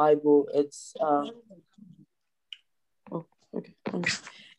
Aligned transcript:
Bible. 0.00 0.48
It's 0.60 0.80
uh, 1.06 1.26
oh, 3.12 3.24
okay. 3.56 3.74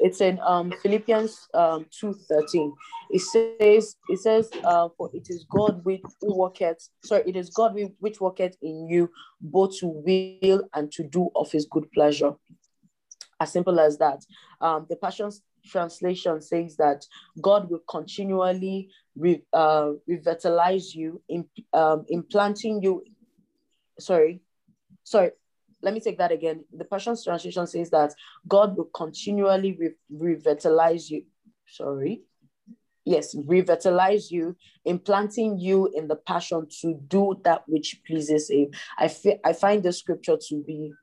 It's 0.06 0.20
in 0.22 0.40
um, 0.52 0.68
Philippians 0.82 1.34
um, 1.54 1.86
two 2.00 2.14
thirteen. 2.30 2.74
It 3.10 3.22
says 3.34 3.96
it 4.14 4.20
says 4.20 4.46
uh, 4.64 4.90
for 4.96 5.10
it 5.14 5.28
is 5.34 5.46
God 5.50 5.74
which 5.84 6.04
worketh 6.22 6.82
sorry 7.04 7.24
it 7.32 7.36
is 7.36 7.50
God 7.50 7.72
which 8.00 8.22
worketh 8.22 8.56
in 8.62 8.88
you 8.88 9.10
both 9.40 9.74
to 9.80 9.88
will 9.88 10.62
and 10.76 10.92
to 10.92 11.04
do 11.18 11.30
of 11.36 11.52
His 11.52 11.66
good 11.66 11.88
pleasure. 11.92 12.34
As 13.40 13.52
simple 13.52 13.80
as 13.80 13.98
that. 13.98 14.20
Um, 14.66 14.86
the 14.90 14.96
Passion 14.96 15.32
translation 15.66 16.42
says 16.42 16.76
that 16.78 17.06
God 17.42 17.70
will 17.70 17.84
continually 17.90 18.90
re, 19.16 19.42
uh, 19.54 19.92
revitalize 20.08 20.94
you, 20.94 21.22
in, 21.28 21.46
um, 21.74 22.06
implanting 22.10 22.84
you. 22.84 23.04
Sorry, 24.00 24.42
sorry 25.04 25.32
let 25.82 25.94
me 25.94 26.00
take 26.00 26.18
that 26.20 26.32
again. 26.32 26.64
The 26.72 26.86
Passion 26.86 27.16
Translation 27.22 27.68
says 27.68 27.90
that 27.90 28.14
God 28.48 28.78
will 28.78 28.90
continually 28.94 29.78
re- 29.80 29.96
revitalize 30.10 31.10
you. 31.10 31.24
Sorry. 31.68 32.22
Yes, 33.04 33.36
revitalize 33.48 34.32
you, 34.32 34.56
implanting 34.86 35.58
you 35.58 35.90
in 35.96 36.08
the 36.08 36.16
passion 36.16 36.68
to 36.82 36.94
do 37.08 37.40
that 37.44 37.64
which 37.68 38.00
pleases 38.06 38.52
Him. 38.52 38.70
I, 38.98 39.08
fi- 39.08 39.40
I 39.44 39.54
find 39.54 39.82
the 39.82 39.92
scripture 39.92 40.38
to 40.50 40.64
be 40.64 40.94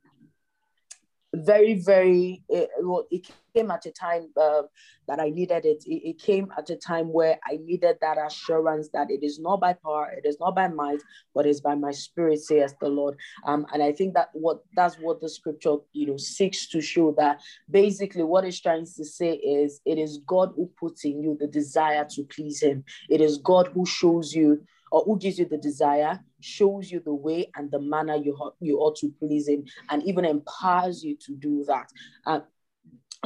very, 1.35 1.75
very, 1.75 2.43
it, 2.49 2.71
well, 2.81 3.07
it 3.11 3.29
came 3.55 3.71
at 3.71 3.85
a 3.87 3.91
time 3.91 4.31
uh, 4.41 4.63
that 5.07 5.21
I 5.21 5.29
needed 5.29 5.65
it. 5.65 5.83
it. 5.87 6.09
It 6.09 6.19
came 6.19 6.51
at 6.57 6.71
a 6.71 6.77
time 6.77 7.13
where 7.13 7.39
I 7.45 7.59
needed 7.63 7.97
that 8.01 8.19
assurance 8.19 8.89
that 8.95 9.11
it 9.11 9.23
is 9.23 9.39
not 9.39 9.61
by 9.61 9.75
power, 9.75 10.11
it 10.17 10.27
is 10.27 10.39
not 10.41 10.55
by 10.55 10.69
might, 10.69 11.03
but 11.35 11.47
it's 11.47 11.61
by 11.61 11.75
my 11.75 11.91
spirit, 11.91 12.41
says 12.41 12.75
the 12.81 12.89
Lord. 12.89 13.17
Um, 13.47 13.67
and 13.73 13.83
I 13.83 13.93
think 13.93 14.15
that 14.15 14.31
what 14.33 14.63
that's 14.75 14.97
what 14.97 15.21
the 15.21 15.29
scripture, 15.29 15.77
you 15.93 16.07
know, 16.07 16.17
seeks 16.17 16.67
to 16.69 16.81
show 16.81 17.15
that 17.19 17.41
basically 17.71 18.23
what 18.23 18.45
it's 18.45 18.61
trying 18.61 18.87
to 18.87 19.05
say 19.05 19.33
is 19.33 19.81
it 19.85 19.99
is 19.99 20.21
God 20.27 20.53
who 20.57 20.71
puts 20.81 21.05
in 21.05 21.23
you 21.23 21.37
the 21.39 21.47
desire 21.47 22.07
to 22.11 22.23
please 22.25 22.63
Him. 22.63 22.85
It 23.11 23.21
is 23.21 23.39
God 23.39 23.69
who 23.75 23.85
shows 23.85 24.35
you 24.35 24.63
or 24.91 25.03
who 25.05 25.19
gives 25.19 25.39
you 25.39 25.45
the 25.45 25.59
desire, 25.59 26.21
shows 26.41 26.91
you 26.91 27.01
the 27.01 27.15
way 27.15 27.51
and 27.57 27.71
the 27.71 27.81
manner 27.81 28.17
you, 28.17 28.37
you 28.61 28.79
ought 28.79 28.97
to 28.97 29.13
please 29.19 29.49
him, 29.49 29.65
and 29.91 30.03
even 30.05 30.25
empowers 30.25 31.03
you 31.03 31.17
to 31.27 31.35
do 31.37 31.65
that. 31.67 31.91
Uh, 32.27 32.41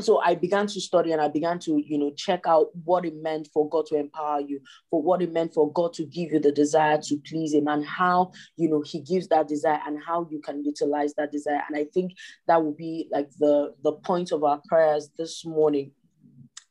so 0.01 0.21
I 0.21 0.35
began 0.35 0.67
to 0.69 0.81
study 0.81 1.13
and 1.13 1.21
I 1.21 1.29
began 1.29 1.59
to, 1.61 1.83
you 1.85 1.99
know, 1.99 2.13
check 2.17 2.47
out 2.47 2.69
what 2.85 3.05
it 3.05 3.15
meant 3.15 3.49
for 3.53 3.69
God 3.69 3.85
to 3.87 3.97
empower 3.97 4.41
you, 4.41 4.61
for 4.91 5.03
what 5.03 5.21
it 5.21 5.33
meant 5.33 5.53
for 5.53 5.71
God 5.71 5.93
to 5.95 6.05
give 6.07 6.33
you 6.33 6.41
the 6.41 6.53
desire 6.53 6.99
to 7.03 7.17
please 7.27 7.53
Him, 7.53 7.69
and 7.69 7.85
how, 7.85 8.33
you 8.57 8.71
know, 8.71 8.81
He 8.81 9.01
gives 9.01 9.29
that 9.29 9.49
desire 9.49 9.81
and 9.87 9.99
how 10.03 10.27
you 10.31 10.41
can 10.41 10.65
utilize 10.65 11.13
that 11.15 11.31
desire. 11.31 11.63
And 11.69 11.77
I 11.77 11.85
think 11.93 12.13
that 12.47 12.63
will 12.63 12.75
be 12.75 13.09
like 13.13 13.29
the 13.39 13.75
the 13.83 13.93
point 13.93 14.33
of 14.33 14.45
our 14.45 14.63
prayers 14.67 15.11
this 15.19 15.45
morning 15.45 15.93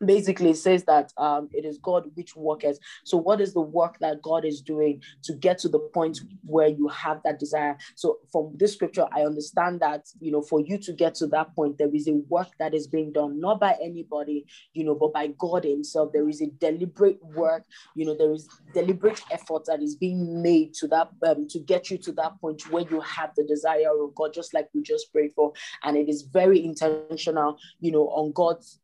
basically 0.06 0.54
says 0.54 0.84
that 0.86 1.14
um, 1.18 1.50
it 1.54 1.66
is 1.66 1.78
God 1.78 2.10
which 2.16 2.36
worketh. 2.36 2.80
So, 3.04 3.18
what 3.18 3.42
is 3.42 3.54
the 3.54 3.62
work 3.62 3.98
that 4.00 4.22
God 4.22 4.46
is 4.46 4.62
doing 4.62 5.02
to 5.24 5.34
get 5.34 5.58
to 5.60 5.70
the 5.70 5.80
point 5.80 6.20
where 6.46 6.68
you 6.68 6.88
have 6.88 7.22
that 7.24 7.40
desire? 7.40 7.78
So, 7.96 8.18
from 8.32 8.54
this 8.58 8.74
scripture, 8.74 9.06
I 9.12 9.22
understand 9.22 9.80
that 9.82 10.08
you 10.20 10.32
know, 10.32 10.42
for 10.42 10.60
you 10.60 10.78
to 10.80 10.94
get 10.94 11.16
to 11.16 11.28
that 11.28 11.56
point, 11.56 11.78
there 11.78 11.94
is 11.94 12.08
a 12.08 12.14
work 12.30 12.50
that 12.60 12.74
is 12.74 12.88
being 12.88 13.12
done, 13.12 13.40
not 13.40 13.60
by 13.60 13.76
anybody, 13.82 14.46
you 14.74 14.84
know, 14.84 14.96
but 14.96 15.14
by 15.14 15.28
God 15.38 15.64
Himself. 15.64 16.12
There 16.14 16.28
is 16.30 16.42
a 16.42 16.48
deliberate 16.48 17.24
work, 17.24 17.64
you 17.96 18.06
know, 18.06 18.16
there 18.16 18.32
is 18.32 18.48
deliberate 18.74 19.22
effort 19.32 19.66
that 19.66 19.82
is 19.82 19.96
being 19.96 20.42
made 20.42 20.74
to 20.76 20.88
that 20.88 21.10
um, 21.28 21.48
to 21.50 21.60
get 21.60 21.90
you 21.90 21.98
to 22.00 22.12
that 22.14 22.40
point 22.42 22.70
where 22.72 22.84
you 22.90 23.02
have 23.02 23.32
the 23.36 23.44
desire 23.44 23.92
of 24.02 24.16
God, 24.16 24.34
just 24.34 24.54
like 24.54 24.70
we 24.74 24.82
just 24.82 25.12
prayed 25.12 25.32
for, 25.36 25.54
and 25.84 25.98
it 25.98 26.10
is 26.10 26.24
very 26.24 26.64
intentional, 26.64 27.58
you 27.80 27.92
know, 27.92 28.08
on 28.10 28.32
God's 28.32 28.80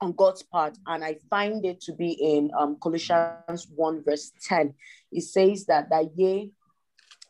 on 0.00 0.12
God's 0.12 0.42
part, 0.42 0.76
and 0.86 1.04
I 1.04 1.16
find 1.30 1.64
it 1.64 1.80
to 1.82 1.92
be 1.92 2.12
in 2.12 2.50
um, 2.58 2.76
Colossians 2.82 3.68
1, 3.74 4.04
verse 4.04 4.32
10. 4.46 4.74
It 5.12 5.22
says 5.22 5.66
that 5.66 5.90
that 5.90 6.10
ye 6.16 6.52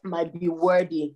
might 0.02 0.38
be 0.38 0.48
worthy 0.48 1.14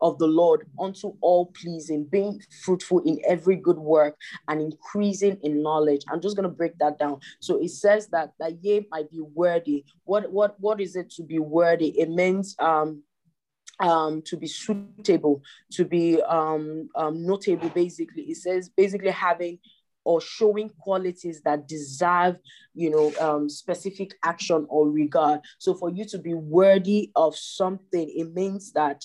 of 0.00 0.18
the 0.18 0.26
Lord 0.26 0.66
unto 0.78 1.14
all 1.20 1.46
pleasing, 1.46 2.04
being 2.04 2.40
fruitful 2.62 3.00
in 3.00 3.20
every 3.26 3.56
good 3.56 3.78
work 3.78 4.16
and 4.48 4.60
increasing 4.60 5.38
in 5.42 5.62
knowledge. 5.62 6.02
I'm 6.10 6.20
just 6.20 6.36
gonna 6.36 6.48
break 6.48 6.78
that 6.78 6.98
down. 6.98 7.20
So 7.40 7.60
it 7.62 7.70
says 7.70 8.08
that 8.08 8.32
that 8.38 8.62
ye 8.62 8.86
might 8.90 9.10
be 9.10 9.20
worthy. 9.20 9.84
What 10.04 10.30
what 10.30 10.58
what 10.60 10.80
is 10.80 10.96
it 10.96 11.10
to 11.12 11.22
be 11.22 11.38
worthy? 11.38 11.98
It 11.98 12.10
means 12.10 12.54
um 12.58 13.02
um 13.80 14.22
to 14.22 14.36
be 14.36 14.46
suitable 14.46 15.42
to 15.72 15.84
be 15.84 16.22
um, 16.22 16.88
um 16.94 17.26
notable 17.26 17.68
basically 17.70 18.22
it 18.22 18.36
says 18.36 18.68
basically 18.68 19.10
having 19.10 19.58
or 20.04 20.20
showing 20.20 20.70
qualities 20.78 21.40
that 21.42 21.66
deserve 21.68 22.36
you 22.74 22.90
know 22.90 23.12
um, 23.20 23.48
specific 23.48 24.14
action 24.24 24.66
or 24.68 24.90
regard 24.90 25.40
so 25.58 25.74
for 25.74 25.90
you 25.90 26.04
to 26.04 26.18
be 26.18 26.34
worthy 26.34 27.10
of 27.16 27.36
something 27.36 28.12
it 28.14 28.32
means 28.32 28.72
that 28.72 29.04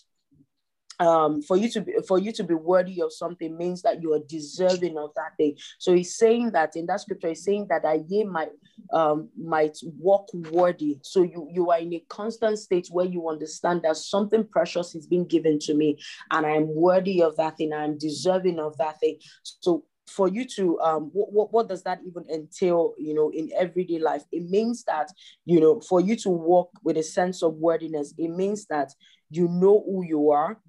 um, 1.00 1.42
for 1.42 1.56
you 1.56 1.70
to 1.70 1.82
be 1.82 1.94
for 2.08 2.20
you 2.20 2.32
to 2.34 2.44
be 2.44 2.54
worthy 2.54 3.02
of 3.02 3.14
something 3.14 3.58
means 3.58 3.82
that 3.84 4.02
you 4.02 4.14
are 4.14 4.20
deserving 4.28 4.98
of 4.98 5.12
that 5.16 5.36
thing. 5.38 5.56
So 5.78 5.94
he's 5.94 6.18
saying 6.18 6.52
that 6.52 6.76
in 6.76 6.86
that 6.88 7.02
scripture, 7.02 7.30
he's 7.30 7.44
saying 7.44 7.68
that 7.70 7.86
I 7.86 8.04
might 8.26 8.50
um, 8.92 9.30
might 9.38 9.78
walk 9.84 10.28
worthy. 10.34 11.00
So 11.02 11.24
you 11.24 11.48
you 11.52 11.72
are 11.72 11.80
in 11.80 11.94
a 11.94 12.04
constant 12.10 12.60
state 12.60 12.90
where 12.92 13.06
you 13.06 13.30
understand 13.30 13.84
that 13.84 13.96
something 13.98 14.46
precious 14.46 14.94
is 14.94 15.08
being 15.08 15.26
given 15.26 15.58
to 15.60 15.74
me, 15.74 16.00
and 16.32 16.46
I'm 16.46 16.68
worthy 16.76 17.22
of 17.22 17.38
that 17.38 17.58
thing. 17.58 17.72
I'm 17.72 17.98
deserving 17.98 18.60
of 18.60 18.78
that 18.78 19.00
thing. 19.00 19.20
So 19.44 19.86
for 20.10 20.28
you 20.28 20.46
to 20.46 20.80
um 20.80 21.10
what, 21.14 21.32
what, 21.32 21.54
what 21.54 21.70
does 21.70 21.84
that 21.84 22.00
even 22.06 22.26
entail 22.30 22.94
you 22.98 23.14
know 23.14 23.32
in 23.32 23.50
everyday 23.58 24.00
life? 24.00 24.24
It 24.32 24.50
means 24.50 24.84
that 24.86 25.12
you 25.46 25.60
know 25.60 25.82
for 25.82 26.02
you 26.02 26.16
to 26.18 26.30
walk 26.30 26.72
with 26.84 26.98
a 26.98 27.04
sense 27.04 27.44
of 27.44 27.56
worthiness 27.56 28.14
it 28.18 28.30
means 28.30 28.66
that 28.68 28.92
you 29.30 29.48
know 29.48 29.84
who 29.86 30.04
you 30.04 30.32
are 30.32 30.60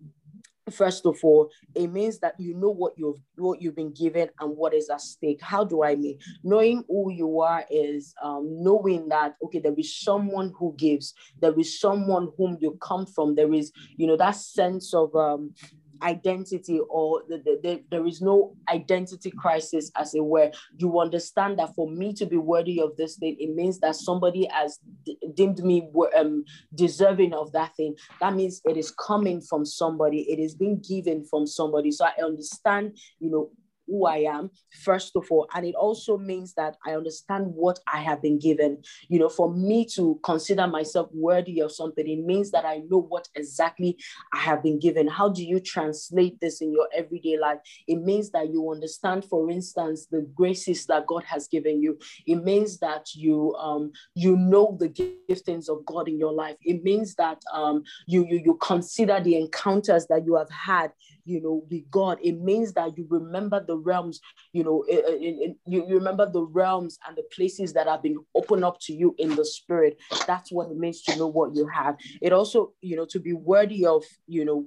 first 0.71 1.07
of 1.07 1.19
all. 1.23 1.51
It 1.75 1.89
means 1.89 2.19
that 2.21 2.35
you 2.39 2.55
know 2.55 2.71
what 2.71 2.93
you've 2.97 3.19
what 3.37 3.61
you've 3.61 3.77
been 3.77 3.93
given 3.93 4.29
and 4.41 4.57
what 4.57 4.75
is 4.75 4.89
at 4.89 5.01
stake. 5.01 5.41
How 5.43 5.65
do 5.65 5.83
i 5.83 5.95
mean? 5.97 6.19
Knowing 6.43 6.85
who 6.89 7.11
you 7.13 7.41
are 7.41 7.65
is 7.71 8.15
um, 8.23 8.47
knowing 8.63 9.09
that 9.09 9.37
okay 9.45 9.59
there 9.59 9.75
is 9.77 9.99
someone 10.01 10.53
who 10.59 10.75
gives. 10.79 11.15
There 11.41 11.59
is 11.59 11.81
someone 11.81 12.29
whom 12.37 12.59
you 12.61 12.79
come 12.81 13.07
from. 13.07 13.35
There 13.35 13.53
is 13.53 13.73
you 13.97 14.07
know 14.07 14.17
that 14.17 14.37
sense 14.37 14.95
of 14.95 15.15
um, 15.15 15.55
identity 16.03 16.81
or 16.89 17.23
the, 17.29 17.39
the, 17.39 17.61
the, 17.63 17.85
there 17.91 18.07
is 18.07 18.21
no 18.21 18.57
identity 18.69 19.31
crisis 19.31 19.91
as 19.97 20.15
it 20.15 20.25
were. 20.25 20.51
You 20.77 21.01
understand 21.01 21.59
that 21.59 21.75
for 21.75 21.91
me 21.91 22.13
to 22.15 22.27
be 22.27 22.37
worthy 22.37 22.81
of 22.81 22.97
this 22.97 23.17
thing 23.17 23.37
it 23.39 23.55
means 23.55 23.79
that 23.81 23.97
somebody 23.97 24.49
has 24.51 24.79
d- 25.05 25.19
deemed 25.35 25.63
me 25.65 25.89
um, 26.17 26.45
deserving 26.75 27.33
of 27.35 27.53
that 27.53 27.75
thing. 27.77 27.95
That 28.21 28.35
means 28.35 28.61
it 28.65 28.77
is 28.77 28.91
coming 28.93 29.41
from 29.41 29.65
somebody. 29.65 30.23
It 30.31 30.39
is 30.39 30.55
being 30.55 30.83
given 30.87 31.25
from 31.25 31.47
somebody. 31.47 31.91
So 31.91 32.05
i 32.07 32.23
understand 32.23 32.97
you 33.19 33.31
know 33.31 33.51
who 33.91 34.07
I 34.07 34.19
am, 34.19 34.51
first 34.83 35.17
of 35.17 35.27
all. 35.31 35.49
And 35.55 35.67
it 35.67 35.75
also 35.75 36.17
means 36.17 36.55
that 36.55 36.77
I 36.87 36.93
understand 36.93 37.47
what 37.49 37.81
I 37.93 38.01
have 38.01 38.23
been 38.23 38.39
given. 38.39 38.83
You 39.09 39.19
know, 39.19 39.29
for 39.29 39.53
me 39.53 39.85
to 39.97 40.19
consider 40.23 40.67
myself 40.67 41.09
worthy 41.13 41.61
of 41.61 41.73
something, 41.73 42.09
it 42.09 42.25
means 42.25 42.51
that 42.53 42.65
I 42.65 42.83
know 42.89 43.03
what 43.03 43.29
exactly 43.35 43.99
I 44.33 44.39
have 44.39 44.63
been 44.63 44.79
given. 44.79 45.09
How 45.09 45.29
do 45.29 45.45
you 45.45 45.61
translate 45.61 46.41
this 46.41 46.61
in 46.61 46.73
your 46.73 46.89
everyday 46.95 47.39
life? 47.39 47.59
It 47.87 47.97
means 47.97 48.31
that 48.31 48.51
you 48.51 48.71
understand, 48.71 49.25
for 49.25 49.51
instance, 49.51 50.07
the 50.11 50.23
graces 50.35 50.87
that 50.87 51.07
God 51.07 51.25
has 51.25 51.49
given 51.49 51.83
you. 51.83 51.99
It 52.27 52.37
means 52.37 52.79
that 52.79 53.07
you 53.15 53.55
um 53.57 53.93
you 54.15 54.37
know 54.37 54.77
the 54.79 54.89
giftings 54.89 55.69
of 55.69 55.85
God 55.85 56.09
in 56.09 56.19
your 56.19 56.33
life. 56.33 56.57
It 56.63 56.83
means 56.85 57.15
that 57.17 57.43
um 57.53 57.83
you 58.07 58.25
you 58.29 58.41
you 58.45 58.59
consider 58.63 59.21
the 59.21 59.37
encounters 59.37 60.07
that 60.07 60.25
you 60.25 60.37
have 60.37 60.51
had 60.51 60.93
you 61.31 61.41
know, 61.41 61.65
with 61.71 61.91
God. 61.91 62.19
It 62.23 62.41
means 62.41 62.73
that 62.75 62.97
you 62.97 63.07
remember 63.09 63.65
the 63.65 63.77
realms, 63.77 64.21
you 64.53 64.65
know, 64.65 64.85
eh, 64.91 65.01
eh, 65.07 65.15
in, 65.15 65.43
in, 65.43 65.57
you, 65.65 65.87
you 65.89 65.95
remember 65.95 66.29
the 66.31 66.43
realms 66.43 66.99
and 67.07 67.17
the 67.17 67.23
places 67.35 67.73
that 67.75 67.87
have 67.87 68.03
been 68.03 68.19
opened 68.35 68.65
up 68.65 68.79
to 68.83 68.93
you 68.93 69.15
in 69.19 69.37
the 69.37 69.45
spirit. 69.45 69.99
That's 70.27 70.51
what 70.51 70.71
it 70.71 70.77
means 70.77 71.03
to 71.03 71.17
know 71.17 71.29
what 71.29 71.55
you 71.55 71.69
have. 71.69 71.97
It 72.21 72.33
also, 72.33 72.73
you 72.81 72.97
know, 72.97 73.07
to 73.07 73.21
be 73.21 73.33
worthy 73.33 73.87
of, 73.87 74.05
you 74.27 74.45
know, 74.45 74.67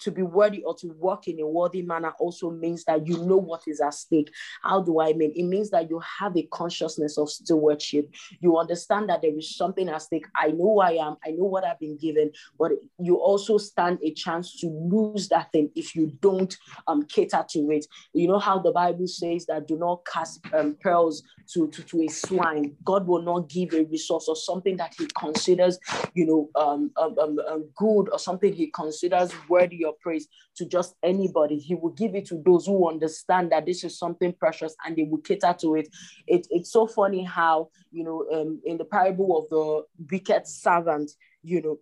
to 0.00 0.10
be 0.10 0.22
worthy 0.22 0.62
or 0.62 0.74
to 0.76 0.88
work 0.98 1.28
in 1.28 1.40
a 1.40 1.46
worthy 1.46 1.82
manner 1.82 2.12
also 2.18 2.50
means 2.50 2.84
that 2.84 3.06
you 3.06 3.24
know 3.24 3.36
what 3.36 3.62
is 3.66 3.80
at 3.80 3.94
stake. 3.94 4.30
How 4.62 4.82
do 4.82 5.00
I 5.00 5.12
mean? 5.12 5.32
It 5.34 5.44
means 5.44 5.70
that 5.70 5.90
you 5.90 6.00
have 6.20 6.36
a 6.36 6.42
consciousness 6.52 7.18
of 7.18 7.30
stewardship. 7.30 8.12
You 8.40 8.58
understand 8.58 9.08
that 9.08 9.22
there 9.22 9.36
is 9.36 9.56
something 9.56 9.88
at 9.88 10.02
stake. 10.02 10.26
I 10.36 10.48
know 10.48 10.68
who 10.68 10.80
I 10.80 10.92
am, 10.92 11.16
I 11.24 11.30
know 11.30 11.44
what 11.44 11.64
I've 11.64 11.80
been 11.80 11.96
given, 11.96 12.30
but 12.58 12.72
you 12.98 13.16
also 13.16 13.58
stand 13.58 13.98
a 14.02 14.12
chance 14.12 14.60
to 14.60 14.66
lose 14.66 15.28
that 15.28 15.50
thing 15.52 15.70
if 15.74 15.94
you 15.94 16.12
don't 16.20 16.56
um, 16.86 17.04
cater 17.04 17.44
to 17.50 17.70
it. 17.70 17.86
You 18.12 18.28
know 18.28 18.38
how 18.38 18.58
the 18.58 18.72
Bible 18.72 19.06
says 19.06 19.46
that 19.46 19.66
do 19.66 19.78
not 19.78 20.04
cast 20.04 20.40
um, 20.52 20.76
pearls 20.80 21.22
to, 21.52 21.68
to, 21.68 21.82
to 21.82 22.02
a 22.02 22.08
swine. 22.08 22.76
God 22.84 23.06
will 23.06 23.22
not 23.22 23.48
give 23.48 23.72
a 23.72 23.84
resource 23.84 24.26
or 24.28 24.36
something 24.36 24.76
that 24.76 24.94
he 24.98 25.06
considers, 25.18 25.78
you 26.14 26.26
know, 26.26 26.50
um, 26.60 26.90
um, 26.96 27.18
um, 27.18 27.38
um 27.48 27.68
good 27.74 28.08
or 28.10 28.18
something 28.18 28.52
he 28.52 28.68
considers 28.68 29.32
worthy 29.48 29.84
your 29.88 29.96
praise 30.00 30.28
to 30.56 30.66
just 30.66 30.94
anybody. 31.02 31.58
He 31.58 31.74
will 31.74 31.90
give 31.90 32.14
it 32.14 32.26
to 32.26 32.42
those 32.44 32.66
who 32.66 32.88
understand 32.88 33.52
that 33.52 33.66
this 33.66 33.84
is 33.84 33.98
something 33.98 34.32
precious 34.32 34.74
and 34.84 34.96
they 34.96 35.04
will 35.04 35.18
cater 35.18 35.54
to 35.60 35.76
it. 35.76 35.88
it 36.26 36.46
it's 36.50 36.72
so 36.72 36.86
funny 36.86 37.24
how, 37.24 37.70
you 37.90 38.04
know, 38.04 38.26
um, 38.32 38.60
in 38.64 38.78
the 38.78 38.84
parable 38.84 39.38
of 39.38 39.48
the 39.50 39.82
wicked 40.10 40.46
servant, 40.46 41.10
you 41.42 41.62
know, 41.62 41.78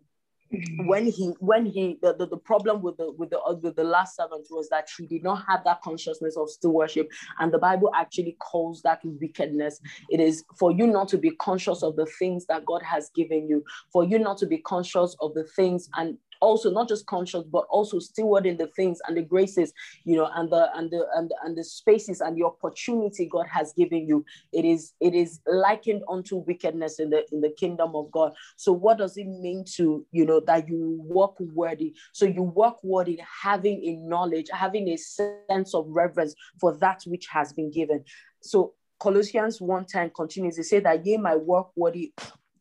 when 0.85 1.07
he 1.07 1.35
when 1.41 1.67
he 1.67 1.99
the, 2.03 2.15
the, 2.15 2.27
the, 2.27 2.37
problem 2.37 2.81
with 2.81 2.97
the 2.97 3.11
with 3.13 3.31
the 3.31 3.41
with 3.63 3.75
the 3.75 3.85
last 3.85 4.17
servant 4.17 4.47
was 4.51 4.69
that 4.69 4.89
he 4.97 5.07
did 5.07 5.23
not 5.23 5.45
have 5.49 5.65
that 5.65 5.81
consciousness 5.83 6.37
of 6.37 6.49
stewardship 6.49 7.11
and 7.41 7.53
the 7.53 7.59
bible 7.59 7.91
actually 7.97 8.37
calls 8.39 8.81
that 8.83 9.01
wickedness 9.05 9.81
it 10.09 10.21
is 10.21 10.45
for 10.59 10.71
you 10.71 10.87
not 10.87 11.09
to 11.09 11.19
be 11.19 11.31
conscious 11.37 11.83
of 11.83 11.97
the 11.97 12.07
things 12.19 12.47
that 12.47 12.65
god 12.65 12.81
has 12.83 13.11
given 13.15 13.49
you 13.49 13.65
for 13.93 14.05
you 14.05 14.19
not 14.19 14.39
to 14.39 14.47
be 14.47 14.59
conscious 14.59 15.17
of 15.21 15.35
the 15.35 15.45
things 15.57 15.89
and 15.97 16.17
also 16.47 16.71
not 16.71 16.89
just 16.89 17.07
conscious 17.07 17.43
but 17.51 17.65
also 17.69 17.99
stewarding 17.99 18.57
the 18.57 18.69
things 18.69 18.99
and 19.07 19.17
the 19.17 19.23
graces 19.23 19.73
you 20.05 20.17
know 20.17 20.31
and 20.37 20.51
the 20.51 20.71
and 20.77 20.91
the 20.91 21.05
and, 21.17 21.33
and 21.45 21.59
the 21.59 21.65
spaces 21.65 22.21
and 22.21 22.37
the 22.37 22.45
opportunity 22.45 23.29
god 23.31 23.47
has 23.51 23.73
given 23.73 24.07
you. 24.07 24.25
It 24.53 24.65
is 24.65 24.93
it 25.01 25.15
is 25.15 25.41
likened 25.47 26.03
unto 26.09 26.37
wickedness 26.37 27.01
in 27.01 27.11
the 27.11 27.25
in 27.33 27.41
the 27.41 27.51
kingdom 27.51 27.95
of 27.95 28.11
god. 28.11 28.33
So 28.57 28.73
what 28.73 28.99
does 28.99 29.17
it 29.17 29.27
mean 29.27 29.65
to 29.77 30.07
you 30.13 30.25
know 30.25 30.41
that 30.47 30.69
you 30.69 31.01
walk 31.03 31.37
worthy? 31.41 31.95
So 32.13 32.27
you 32.27 32.43
walk 32.43 32.79
worthy 32.83 33.21
having 33.43 33.83
a 33.85 33.97
knowledge 33.97 34.47
having 34.53 34.89
a 34.89 34.97
sense 34.97 35.75
of 35.75 35.87
reverence 35.89 36.35
for 36.61 36.77
that 36.79 37.03
which 37.07 37.27
has 37.27 37.53
been 37.53 37.71
given. 37.71 38.05
So 38.41 38.75
Colossians 38.99 39.61
1:10 39.61 40.15
continues. 40.15 40.57
They 40.57 40.63
say 40.63 40.81
that 40.81 41.05
ye 41.05 41.17
might 41.17 41.41
work 41.41 41.69
worthy 41.77 42.13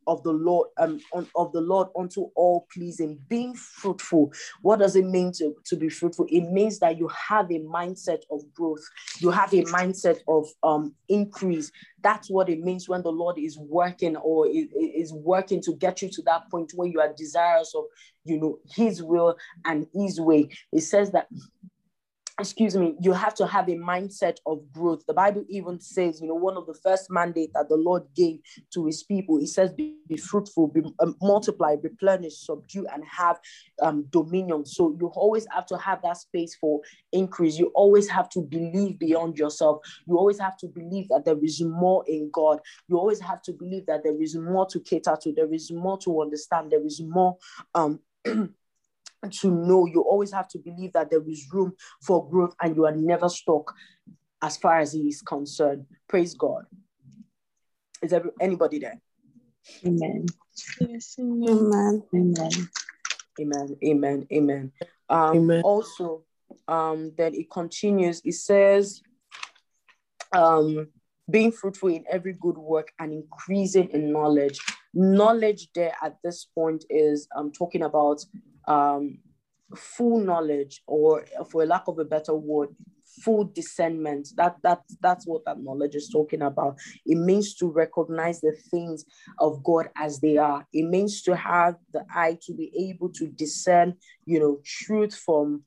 of 0.07 0.24
the 0.24 0.31
Lord, 0.31 0.69
um, 0.78 1.00
on, 1.13 1.28
of 1.36 1.52
the 1.52 1.62
Lord 1.62 1.88
unto 1.98 2.30
all 2.36 2.68
pleasing, 2.72 3.19
being 3.28 3.54
fruitful. 3.56 4.31
What 4.62 4.80
does 4.80 4.96
it 4.96 5.06
mean 5.06 5.31
to, 5.34 5.56
to 5.66 5.75
be 5.75 5.90
fruitful? 5.90 6.28
It 6.30 6.52
means 6.52 6.80
that 6.80 6.98
you 6.98 7.10
have 7.10 7.52
a 7.52 7.60
mindset 7.60 8.24
of 8.31 8.42
growth, 8.54 8.84
you 9.19 9.31
have 9.31 9.54
a 9.54 9.63
mindset 9.63 10.19
of 10.28 10.48
um, 10.63 10.94
increase. 11.10 11.72
That's 12.02 12.30
what 12.30 12.50
it 12.50 12.60
means 12.60 12.88
when 12.88 13.02
the 13.02 13.12
Lord 13.12 13.38
is 13.38 13.57
working 13.57 14.16
or 14.18 14.48
is, 14.48 14.68
is 14.74 15.13
working 15.13 15.62
to 15.63 15.74
get 15.74 16.02
you 16.02 16.10
to 16.10 16.22
that 16.24 16.50
point 16.51 16.72
where 16.75 16.88
you 16.88 17.00
are 17.00 17.13
desirous 17.16 17.74
of, 17.75 17.86
you 18.24 18.40
know, 18.40 18.60
His 18.75 19.01
will 19.01 19.36
and 19.66 19.88
His 19.94 20.22
way. 20.22 20.50
It 20.72 20.81
says 20.81 21.12
that 21.12 21.28
excuse 22.38 22.76
me, 22.76 22.96
you 23.00 23.14
have 23.14 23.34
to 23.34 23.48
have 23.48 23.70
a 23.70 23.76
mindset 23.76 24.38
of 24.46 24.60
growth. 24.74 25.06
The 25.08 25.14
Bible 25.14 25.46
even 25.48 25.80
says, 25.80 26.20
you 26.20 26.28
know, 26.28 26.36
one 26.36 26.58
of 26.58 26.66
the 26.66 26.74
first 26.74 27.10
mandate 27.10 27.52
that 27.54 27.70
the 27.70 27.78
Lord 27.78 28.04
gave 28.14 28.40
to 28.74 28.86
his 28.86 29.04
people, 29.04 29.40
he 29.40 29.48
says, 29.48 29.72
be, 29.72 29.96
be 30.10 30.18
fruitful, 30.18 30.68
be, 30.68 30.82
um, 31.00 31.16
multiply, 31.22 31.76
replenish, 31.82 32.36
subdue, 32.38 32.88
and 32.94 33.04
have 33.06 33.40
um, 33.82 34.06
dominion. 34.10 34.66
So 34.66 34.98
you 35.00 35.08
always 35.16 35.48
have 35.52 35.66
to 35.68 35.78
have 35.78 36.02
that 36.02 36.18
space 36.18 36.56
for 36.56 36.82
increase. 37.14 37.58
You 37.58 37.72
always 37.74 38.10
have 38.10 38.28
to 38.32 38.42
believe 38.42 39.00
beyond 39.00 39.38
yourself. 39.38 39.80
You 40.06 40.18
always 40.18 40.40
have 40.40 40.58
to 40.58 40.68
believe 40.68 41.08
that 41.10 41.24
there 41.24 41.42
is 41.42 41.62
more 41.62 42.04
in 42.06 42.30
God. 42.34 42.60
You 42.90 42.98
always 42.98 43.22
have 43.22 43.42
to 43.44 43.54
believe 43.54 43.86
that 43.86 44.04
there 44.04 44.22
is 44.22 44.36
more 44.36 44.66
to 44.68 44.80
cater 44.82 45.18
to. 45.22 45.32
There 45.32 45.54
is 45.54 45.72
more 45.72 45.98
to 46.00 46.22
understand. 46.22 46.72
There 46.72 46.86
is 46.86 47.02
more 47.02 47.38
um 47.74 48.02
to 49.31 49.51
know. 49.51 49.85
You 49.85 50.01
always 50.01 50.31
have 50.31 50.47
to 50.50 50.59
believe 50.59 50.94
that 50.94 51.09
there 51.09 51.27
is 51.27 51.47
room 51.51 51.73
for 52.03 52.27
growth 52.29 52.56
and 52.62 52.75
you 52.75 52.85
are 52.85 52.95
never 52.95 53.29
stuck 53.29 53.73
as 54.41 54.57
far 54.57 54.79
as 54.79 54.94
he 54.94 55.01
is 55.01 55.21
concerned. 55.21 55.85
Praise 56.07 56.33
god. 56.33 56.65
Is 58.01 58.12
there 58.12 58.23
anybody 58.39 58.79
there? 58.79 59.01
Amen. 59.85 60.25
Yes 60.79 61.15
amen. 61.19 62.03
Amen. 62.13 62.50
Amen 63.39 63.77
amen 63.83 64.27
amen. 64.31 64.71
Um 65.09 65.38
amen. 65.38 65.62
also 65.63 66.23
um 66.67 67.12
then 67.17 67.33
it 67.33 67.50
continues. 67.50 68.21
It 68.23 68.33
says 68.33 69.01
um 70.31 70.88
being 71.29 71.51
fruitful 71.51 71.89
in 71.89 72.06
every 72.09 72.33
good 72.33 72.57
work 72.57 72.91
and 73.00 73.12
increasing 73.12 73.89
in 73.89 74.12
knowledge 74.12 74.59
knowledge 74.95 75.69
there 75.75 75.94
at 76.01 76.18
this 76.24 76.45
point 76.56 76.86
is 76.89 77.27
um, 77.36 77.51
talking 77.51 77.83
about 77.83 78.24
um, 78.68 79.19
full 79.75 80.19
knowledge, 80.19 80.81
or 80.88 81.25
for 81.51 81.65
lack 81.65 81.83
of 81.88 82.00
a 82.00 82.06
better 82.06 82.33
word, 82.33 82.69
full 83.24 83.44
discernment. 83.44 84.30
That 84.38 84.56
that 84.63 84.81
that's 85.01 85.27
what 85.27 85.44
that 85.45 85.59
knowledge 85.59 85.95
is 85.95 86.09
talking 86.09 86.42
about. 86.42 86.77
It 87.06 87.18
means 87.18 87.56
to 87.56 87.68
recognize 87.68 88.42
the 88.42 88.56
things 88.71 89.06
of 89.39 89.63
God 89.63 89.89
as 89.97 90.19
they 90.19 90.38
are. 90.38 90.65
It 90.74 90.83
means 90.83 91.21
to 91.24 91.36
have 91.36 91.75
the 91.91 92.06
eye 92.13 92.38
to 92.44 92.53
be 92.53 92.71
able 92.89 93.09
to 93.09 93.27
discern, 93.27 93.95
you 94.25 94.39
know, 94.39 94.59
truth 94.63 95.15
from 95.15 95.63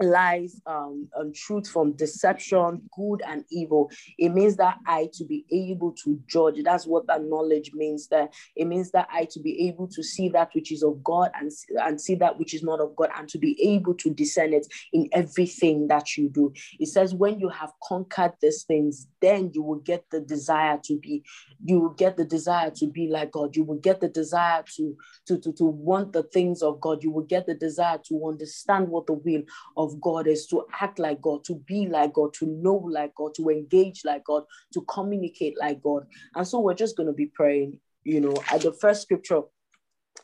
lies 0.00 0.60
um, 0.66 1.08
and 1.16 1.34
truth 1.34 1.68
from 1.68 1.92
deception, 1.92 2.82
good 2.96 3.22
and 3.26 3.44
evil. 3.50 3.90
It 4.18 4.30
means 4.30 4.56
that 4.56 4.78
I 4.86 5.08
to 5.14 5.24
be 5.24 5.44
able 5.50 5.92
to 6.04 6.18
judge. 6.26 6.62
That's 6.62 6.86
what 6.86 7.06
that 7.08 7.24
knowledge 7.24 7.72
means. 7.74 8.08
That 8.08 8.32
it 8.56 8.66
means 8.66 8.90
that 8.92 9.08
I 9.12 9.26
to 9.30 9.40
be 9.40 9.68
able 9.68 9.88
to 9.88 10.02
see 10.02 10.28
that 10.30 10.50
which 10.54 10.72
is 10.72 10.82
of 10.82 11.02
God 11.02 11.30
and, 11.38 11.50
and 11.82 12.00
see 12.00 12.14
that 12.16 12.38
which 12.38 12.54
is 12.54 12.62
not 12.62 12.80
of 12.80 12.94
God, 12.96 13.10
and 13.16 13.28
to 13.28 13.38
be 13.38 13.60
able 13.62 13.94
to 13.94 14.10
discern 14.10 14.52
it 14.52 14.66
in 14.92 15.08
everything 15.12 15.88
that 15.88 16.16
you 16.16 16.28
do. 16.28 16.52
It 16.78 16.88
says, 16.88 17.14
when 17.14 17.40
you 17.40 17.48
have 17.48 17.72
conquered 17.82 18.34
these 18.40 18.64
things, 18.64 19.08
then 19.20 19.50
you 19.54 19.62
will 19.62 19.80
get 19.80 20.04
the 20.10 20.20
desire 20.20 20.78
to 20.84 20.98
be, 20.98 21.24
you 21.64 21.80
will 21.80 21.90
get 21.90 22.16
the 22.16 22.24
desire 22.24 22.70
to 22.76 22.86
be 22.86 23.08
like 23.08 23.32
God. 23.32 23.56
You 23.56 23.64
will 23.64 23.78
get 23.78 24.00
the 24.00 24.08
desire 24.08 24.64
to 24.76 24.96
to 25.26 25.38
to, 25.38 25.52
to 25.54 25.64
want 25.64 26.12
the 26.12 26.22
things 26.22 26.62
of 26.62 26.80
God. 26.80 27.02
You 27.02 27.10
will 27.10 27.24
get 27.24 27.46
the 27.46 27.54
desire 27.54 27.98
to 28.08 28.28
understand 28.28 28.88
what 28.88 29.06
the 29.06 29.14
will 29.14 29.42
of 29.76 29.87
of 29.88 30.00
God 30.00 30.26
is 30.26 30.46
to 30.48 30.66
act 30.80 30.98
like 30.98 31.20
God, 31.20 31.44
to 31.44 31.54
be 31.66 31.86
like 31.86 32.12
God, 32.12 32.34
to 32.34 32.46
know 32.46 32.74
like 32.74 33.14
God, 33.14 33.34
to 33.36 33.48
engage 33.48 34.02
like 34.04 34.24
God, 34.24 34.44
to 34.74 34.82
communicate 34.82 35.56
like 35.58 35.82
God. 35.82 36.06
And 36.34 36.46
so 36.46 36.60
we're 36.60 36.74
just 36.74 36.96
going 36.96 37.06
to 37.06 37.12
be 37.12 37.26
praying. 37.26 37.80
You 38.04 38.20
know, 38.20 38.34
at 38.50 38.62
the 38.62 38.72
first 38.72 39.02
scripture 39.02 39.42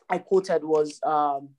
I 0.09 0.19
quoted 0.19 0.63
was 0.63 0.99
um, 1.03 1.49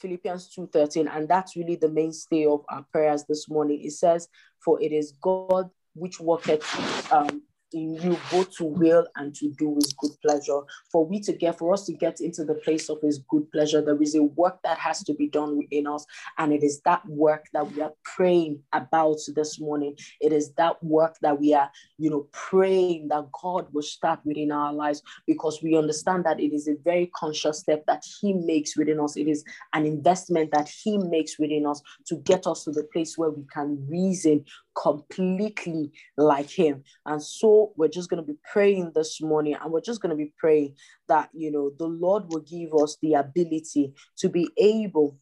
Philippians 0.00 0.54
2:13, 0.56 1.14
and 1.14 1.28
that's 1.28 1.56
really 1.56 1.76
the 1.76 1.88
mainstay 1.88 2.46
of 2.46 2.64
our 2.68 2.84
prayers 2.92 3.24
this 3.28 3.48
morning. 3.48 3.82
It 3.82 3.92
says, 3.92 4.28
For 4.64 4.80
it 4.80 4.92
is 4.92 5.14
God 5.20 5.70
which 5.94 6.20
worketh 6.20 6.64
um, 7.12 7.42
you 7.72 8.18
both 8.30 8.50
to 8.56 8.64
will 8.64 9.06
and 9.16 9.34
to 9.36 9.50
do 9.58 9.74
his 9.76 9.92
good 9.92 10.12
pleasure. 10.22 10.60
For 10.90 11.06
we 11.06 11.20
to 11.20 11.32
get, 11.32 11.58
for 11.58 11.72
us 11.72 11.84
to 11.86 11.92
get 11.92 12.20
into 12.20 12.44
the 12.44 12.54
place 12.54 12.88
of 12.88 13.00
his 13.00 13.18
good 13.28 13.50
pleasure, 13.52 13.82
there 13.82 14.00
is 14.00 14.14
a 14.14 14.22
work 14.22 14.58
that 14.64 14.78
has 14.78 15.02
to 15.04 15.14
be 15.14 15.28
done 15.28 15.56
within 15.56 15.86
us. 15.86 16.04
And 16.38 16.52
it 16.52 16.62
is 16.62 16.80
that 16.84 17.06
work 17.06 17.46
that 17.52 17.70
we 17.72 17.82
are 17.82 17.92
praying 18.04 18.60
about 18.72 19.18
this 19.34 19.60
morning. 19.60 19.96
It 20.20 20.32
is 20.32 20.52
that 20.54 20.82
work 20.82 21.16
that 21.22 21.40
we 21.40 21.54
are, 21.54 21.70
you 21.98 22.10
know, 22.10 22.26
praying 22.32 23.08
that 23.08 23.26
God 23.32 23.66
will 23.72 23.82
start 23.82 24.20
within 24.24 24.52
our 24.52 24.72
lives 24.72 25.02
because 25.26 25.60
we 25.62 25.76
understand 25.76 26.24
that 26.24 26.40
it 26.40 26.52
is 26.52 26.68
a 26.68 26.76
very 26.84 27.10
conscious 27.14 27.60
step 27.60 27.84
that 27.86 28.04
he 28.20 28.32
makes 28.32 28.76
within 28.76 29.00
us. 29.00 29.16
It 29.16 29.28
is 29.28 29.44
an 29.72 29.86
investment 29.86 30.50
that 30.52 30.68
he 30.68 30.98
makes 30.98 31.38
within 31.38 31.66
us 31.66 31.82
to 32.06 32.16
get 32.16 32.46
us 32.46 32.64
to 32.64 32.72
the 32.72 32.84
place 32.92 33.16
where 33.16 33.30
we 33.30 33.44
can 33.52 33.86
reason 33.88 34.44
completely 34.80 35.92
like 36.16 36.50
him. 36.50 36.82
And 37.04 37.22
so 37.22 37.72
we're 37.76 37.88
just 37.88 38.08
going 38.08 38.22
to 38.22 38.26
be 38.26 38.38
praying 38.50 38.92
this 38.94 39.20
morning 39.20 39.56
and 39.60 39.70
we're 39.70 39.80
just 39.80 40.00
going 40.00 40.10
to 40.10 40.16
be 40.16 40.32
praying 40.38 40.76
that, 41.08 41.28
you 41.34 41.50
know, 41.50 41.70
the 41.78 41.86
Lord 41.86 42.24
will 42.28 42.40
give 42.40 42.72
us 42.74 42.96
the 43.02 43.14
ability 43.14 43.92
to 44.18 44.28
be 44.28 44.48
able 44.56 45.18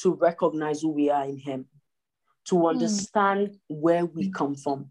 to 0.00 0.14
recognize 0.14 0.80
who 0.80 0.90
we 0.90 1.10
are 1.10 1.24
in 1.24 1.36
him, 1.36 1.66
to 2.46 2.56
hmm. 2.56 2.66
understand 2.66 3.48
mm. 3.48 3.56
where 3.68 4.06
we 4.06 4.30
come 4.30 4.54
from, 4.54 4.90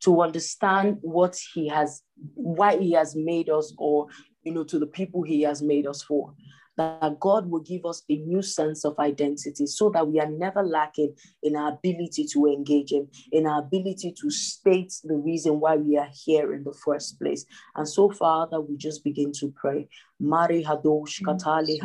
to 0.00 0.22
understand 0.22 0.98
what 1.02 1.38
he 1.54 1.68
has, 1.68 2.02
why 2.34 2.76
he 2.76 2.92
has 2.92 3.14
made 3.14 3.50
us 3.50 3.72
or, 3.78 4.06
you 4.42 4.52
know, 4.52 4.64
to 4.64 4.78
the 4.78 4.86
people 4.86 5.22
he 5.22 5.42
has 5.42 5.62
made 5.62 5.86
us 5.86 6.02
for 6.02 6.34
that 6.80 7.20
God 7.20 7.50
will 7.50 7.60
give 7.60 7.84
us 7.84 8.02
a 8.08 8.16
new 8.16 8.40
sense 8.42 8.84
of 8.84 8.98
identity 8.98 9.66
so 9.66 9.90
that 9.90 10.08
we 10.08 10.18
are 10.18 10.30
never 10.30 10.62
lacking 10.62 11.14
in 11.42 11.56
our 11.56 11.72
ability 11.72 12.24
to 12.32 12.46
engage 12.46 12.92
Him, 12.92 13.08
in 13.32 13.46
our 13.46 13.60
ability 13.60 14.14
to 14.20 14.30
state 14.30 14.94
the 15.04 15.14
reason 15.14 15.60
why 15.60 15.76
we 15.76 15.98
are 15.98 16.08
here 16.24 16.54
in 16.54 16.64
the 16.64 16.72
first 16.72 17.18
place. 17.18 17.44
And 17.76 17.88
so, 17.88 18.10
Father, 18.10 18.60
we 18.60 18.76
just 18.76 19.04
begin 19.04 19.32
to 19.40 19.52
pray. 19.56 19.88
Mari 20.20 20.62
Hadosh 20.62 21.22
Katali. 21.22 21.78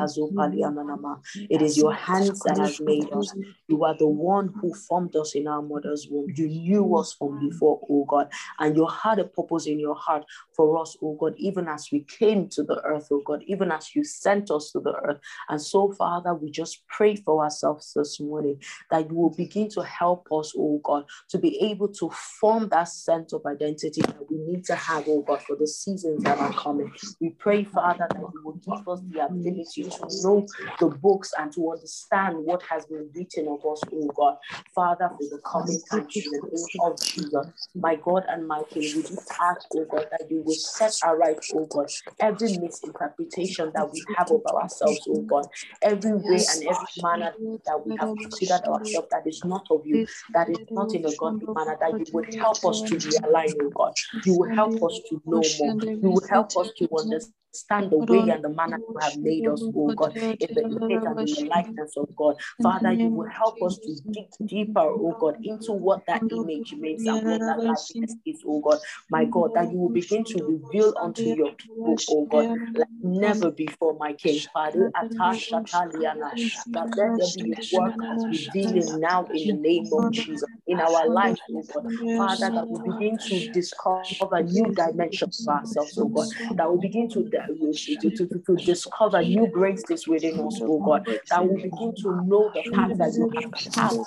It 1.50 1.62
is 1.62 1.78
your 1.78 1.94
hands 1.94 2.42
that 2.42 2.58
have 2.58 2.80
made 2.82 3.12
us. 3.14 3.34
You 3.68 3.84
are 3.86 3.98
the 3.98 4.08
one 4.08 4.54
who 4.62 4.74
formed 4.74 5.16
us 5.16 5.36
in 5.36 5.48
our 5.48 5.62
mother's 5.62 6.08
womb. 6.10 6.28
You 6.36 6.48
knew 6.48 6.98
us 6.98 7.14
from 7.14 7.40
before, 7.50 7.80
oh 7.90 8.06
God, 8.06 8.32
and 8.60 8.76
you 8.76 8.88
had 8.88 9.20
a 9.20 9.26
purpose 9.26 9.68
in 9.68 9.80
your 9.80 9.96
heart 9.96 10.26
for 10.56 10.82
us, 10.82 10.98
oh 11.02 11.16
God, 11.16 11.34
even 11.38 11.68
as 11.68 11.88
we 11.92 12.02
came 12.02 12.50
to 12.50 12.64
the 12.64 12.82
earth, 12.84 13.08
oh 13.12 13.22
God, 13.26 13.44
even 13.48 13.72
as 13.72 13.96
you 13.96 14.04
sent 14.04 14.52
us 14.52 14.72
to 14.72 14.80
the 14.86 14.94
earth. 14.94 15.20
And 15.50 15.62
so, 15.62 15.92
Father, 15.92 16.34
we 16.34 16.50
just 16.50 16.88
pray 16.88 17.18
for 17.18 17.44
ourselves 17.44 17.92
this 17.94 18.20
morning 18.20 18.62
that 18.90 19.10
you 19.10 19.16
will 19.16 19.36
begin 19.36 19.70
to 19.72 19.82
help 19.82 20.28
us, 20.32 20.54
oh 20.58 20.80
God, 20.84 21.06
to 21.30 21.38
be 21.38 21.60
able 21.60 21.90
to 21.90 22.10
form 22.40 22.70
that 22.70 22.88
sense 22.88 23.34
of 23.34 23.46
identity 23.46 24.02
that 24.02 24.32
we 24.32 24.35
need 24.46 24.66
to 24.66 24.76
have, 24.76 25.06
oh 25.08 25.22
God, 25.22 25.42
for 25.42 25.56
the 25.56 25.68
seasons 25.68 26.24
that 26.24 26.38
are 26.38 26.54
coming. 26.54 26.92
We 27.20 27.32
pray, 27.32 27.64
Father, 27.64 28.08
that 28.10 28.20
you 28.34 28.42
will 28.44 28.54
give 28.54 28.88
us 28.88 29.02
the 29.10 29.26
ability 29.26 29.84
to 29.84 30.08
know 30.24 30.46
the 30.80 30.88
books 30.88 31.32
and 31.38 31.52
to 31.54 31.72
understand 31.72 32.38
what 32.38 32.62
has 32.64 32.86
been 32.86 33.10
written 33.14 33.48
of 33.48 33.66
us, 33.66 33.82
oh 33.94 34.12
God. 34.16 34.38
Father, 34.74 35.10
for 35.18 35.24
the 35.30 35.42
coming 35.46 35.80
times 35.90 36.16
in 36.16 36.32
the 36.32 36.42
name 36.52 36.68
of 36.82 37.02
Jesus, 37.02 37.70
my 37.76 37.96
God 37.96 38.24
and 38.28 38.48
my 38.48 38.62
King, 38.70 38.84
we 38.96 39.02
just 39.02 39.32
ask, 39.40 39.62
oh 39.74 39.86
God, 39.90 40.08
that 40.12 40.30
you 40.30 40.42
will 40.42 40.54
set 40.54 40.94
aright, 41.04 41.46
oh 41.54 41.66
God, 41.66 41.90
every 42.20 42.50
misinterpretation 42.58 43.72
that 43.74 43.92
we 43.92 44.04
have 44.16 44.32
of 44.32 44.46
ourselves, 44.46 45.02
oh 45.10 45.22
God, 45.22 45.48
every 45.82 46.14
way 46.14 46.46
and 46.50 46.64
every 46.64 46.88
manner 47.02 47.34
that 47.66 47.86
we 47.86 47.96
have 47.98 48.10
considered 48.22 48.64
ourselves 48.68 49.08
that 49.12 49.26
is 49.28 49.44
not 49.44 49.66
of 49.70 49.86
you, 49.86 50.06
that 50.34 50.50
is 50.50 50.60
not 50.72 50.94
in 50.94 51.06
a 51.06 51.12
godly 51.18 51.48
manner, 51.54 51.78
that 51.80 52.00
you 52.00 52.06
would 52.14 52.34
help 52.36 52.64
us 52.66 52.82
to 52.84 52.96
realign, 52.96 53.56
oh 53.62 53.70
God. 53.70 53.94
You 54.24 54.35
will 54.36 54.50
help 54.56 54.84
us 54.84 55.02
to 55.10 55.22
know 55.26 55.54
more. 55.58 55.78
You 56.02 56.12
will 56.12 56.28
help 56.30 56.58
us 56.58 56.72
to 56.80 56.90
understand 56.98 57.34
understand 57.56 57.92
the 57.92 57.98
way 57.98 58.30
and 58.30 58.44
the 58.44 58.50
manner 58.50 58.80
you 58.88 59.00
have 59.00 59.16
made 59.22 59.48
us, 59.48 59.62
oh 59.76 59.94
God, 59.96 60.12
in 60.40 60.48
the 60.54 60.66
image 60.68 61.04
and 61.06 61.18
the 61.18 61.48
likeness 61.50 61.96
of 61.98 62.14
God. 62.16 62.36
Father, 62.62 62.92
you 62.92 63.08
will 63.10 63.28
help 63.28 63.62
us 63.64 63.80
to 63.80 63.96
dig 64.14 64.26
deeper, 64.46 64.80
oh 64.82 65.16
God, 65.20 65.36
into 65.44 65.72
what 65.72 66.06
that 66.08 66.24
image 66.32 66.74
means 66.74 67.06
and 67.08 67.26
what 67.26 67.42
that 67.46 67.60
likeness 67.64 68.16
is, 68.26 68.42
oh 68.46 68.60
God. 68.60 68.80
My 69.10 69.26
God, 69.26 69.52
that 69.56 69.72
you 69.72 69.78
will 69.78 69.90
begin 69.90 70.24
to 70.26 70.44
reveal 70.44 70.94
unto 71.02 71.30
your 71.30 71.52
people, 71.54 71.96
oh 72.10 72.26
God, 72.26 72.48
like 72.74 72.88
never 73.02 73.52
before, 73.52 73.96
my 73.98 74.14
King. 74.14 74.40
Father, 74.54 74.92
that 74.94 76.88
let 76.98 77.16
there 77.18 77.28
be 77.34 77.54
work 77.72 77.94
as 78.14 78.26
revealing 78.30 79.00
now 79.00 79.26
in 79.34 79.48
the 79.48 79.54
name 79.54 79.90
of 79.94 80.12
Jesus 80.12 80.50
in 80.68 80.80
our 80.80 81.08
life, 81.08 81.38
oh 81.52 81.64
God. 81.74 81.86
Father, 82.18 82.52
that 82.56 82.68
we 82.70 82.80
begin 82.92 83.18
to 83.18 83.40
discover 83.52 84.44
new 84.44 84.74
dimensions 84.74 85.46
of 85.48 85.56
ourselves, 85.56 85.98
oh 85.98 86.08
God, 86.08 86.28
that 86.58 86.72
we 86.72 86.80
begin 86.80 87.10
to 87.10 87.24
to, 87.48 88.12
to, 88.12 88.28
to, 88.28 88.56
discover 88.58 89.22
new 89.22 89.48
graces 89.48 90.08
within 90.08 90.40
us, 90.40 90.62
oh 90.66 90.80
God, 90.80 91.08
that 91.30 91.46
we 91.48 91.58
begin 91.58 91.94
to 92.02 92.16
know 92.26 92.52
the 92.54 92.64
path 92.74 92.98
that 92.98 93.14
you 93.14 93.30
have 93.36 93.52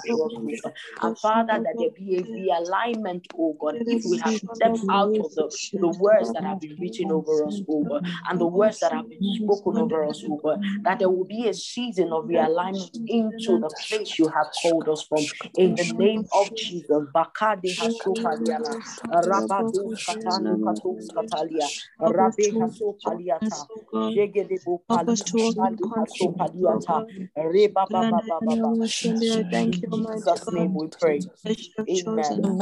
for 0.07 0.27
us, 0.27 0.35
oh. 0.65 0.73
And 1.03 1.19
Father, 1.19 1.61
that 1.65 1.77
there 1.79 1.91
be 1.91 2.17
a 2.17 2.25
realignment, 2.25 3.27
oh 3.37 3.57
God, 3.59 3.77
if 3.87 4.05
we 4.05 4.19
have 4.19 4.35
stepped 4.55 4.79
out 4.91 5.17
of 5.21 5.35
the, 5.35 5.49
the 5.81 5.89
words 5.89 6.33
that 6.33 6.45
have 6.45 6.61
been 6.61 6.77
written 6.79 7.11
over 7.11 7.45
us, 7.47 7.63
oh 7.69 7.85
God, 7.89 8.03
and 8.29 8.41
the 8.41 8.47
words 8.47 8.81
that 8.81 8.93
have 8.93 9.09
been 9.09 9.23
spoken 9.45 9.79
over 9.79 10.05
us, 10.07 10.23
oh 10.27 10.41
God, 10.43 10.59
that 10.85 10.99
there 10.99 11.11
will 11.11 11.25
be 11.25 11.49
a 11.49 11.55
season 11.55 12.13
of 12.13 12.25
realignment 12.25 12.99
into 13.07 13.59
the 13.59 13.71
place 13.89 14.19
you 14.19 14.29
have 14.29 14.49
called 14.61 14.89
us 14.89 15.03
from. 15.09 15.27
In 15.57 15.75
the 15.75 15.85
name 15.85 16.27
of 16.33 16.55
Jesus, 16.57 16.89
Bakade 17.15 17.75
Hasopaliana, 17.77 18.77
Rabado 19.11 19.91
Katanu 20.07 20.61
Katos 20.61 21.09
Katalia, 21.17 21.71
paliata. 23.29 23.67
Jegede 24.15 24.65
bo 24.65 24.83
paliata. 24.89 26.37
paliata. 26.39 27.07
Reba 27.37 27.87
ba 27.91 28.05
ba 28.11 28.23
ba 28.29 28.41
ba 28.45 28.57
ba. 28.63 28.73
In 29.05 29.73
Jesus' 29.73 30.51
name 30.51 30.75
we 30.75 30.89
pray. 30.89 31.21
Amen. 31.89 32.59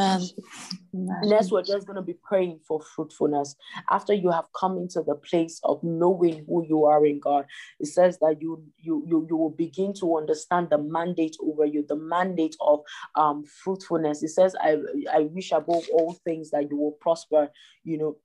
Amen. 0.95 1.21
Next, 1.23 1.51
we're 1.51 1.63
just 1.63 1.87
going 1.87 1.97
to 1.97 2.03
be 2.03 2.15
praying 2.15 2.61
for 2.67 2.81
fruitfulness. 2.81 3.55
After 3.91 4.13
you 4.13 4.31
have 4.31 4.47
come 4.59 4.79
into 4.79 5.03
the 5.03 5.15
place 5.15 5.61
of 5.65 5.83
knowing 5.83 6.45
who 6.49 6.65
you 6.67 6.85
are 6.85 7.05
in 7.05 7.21
God, 7.21 7.47
it 7.81 7.87
says 7.87 8.19
that 8.21 8.41
you 8.41 8.63
you 8.79 9.05
you, 9.07 9.27
you 9.29 9.37
will 9.37 9.51
begin 9.51 9.93
to 10.01 10.17
understand 10.17 10.71
the 10.71 10.79
mandate 10.79 11.37
over 11.43 11.65
you, 11.65 11.85
the 11.87 11.97
mandate 11.97 12.57
of 12.61 12.81
um, 13.15 13.45
fruitfulness. 13.45 14.23
It 14.23 14.31
says, 14.31 14.55
I, 14.61 14.79
I 15.13 15.21
wish 15.21 15.53
above 15.53 15.85
all 15.93 16.17
things 16.25 16.51
that 16.51 16.71
you 16.71 16.77
will 16.77 16.97
prosper, 17.01 17.51
you 17.85 17.99
know, 17.99 18.17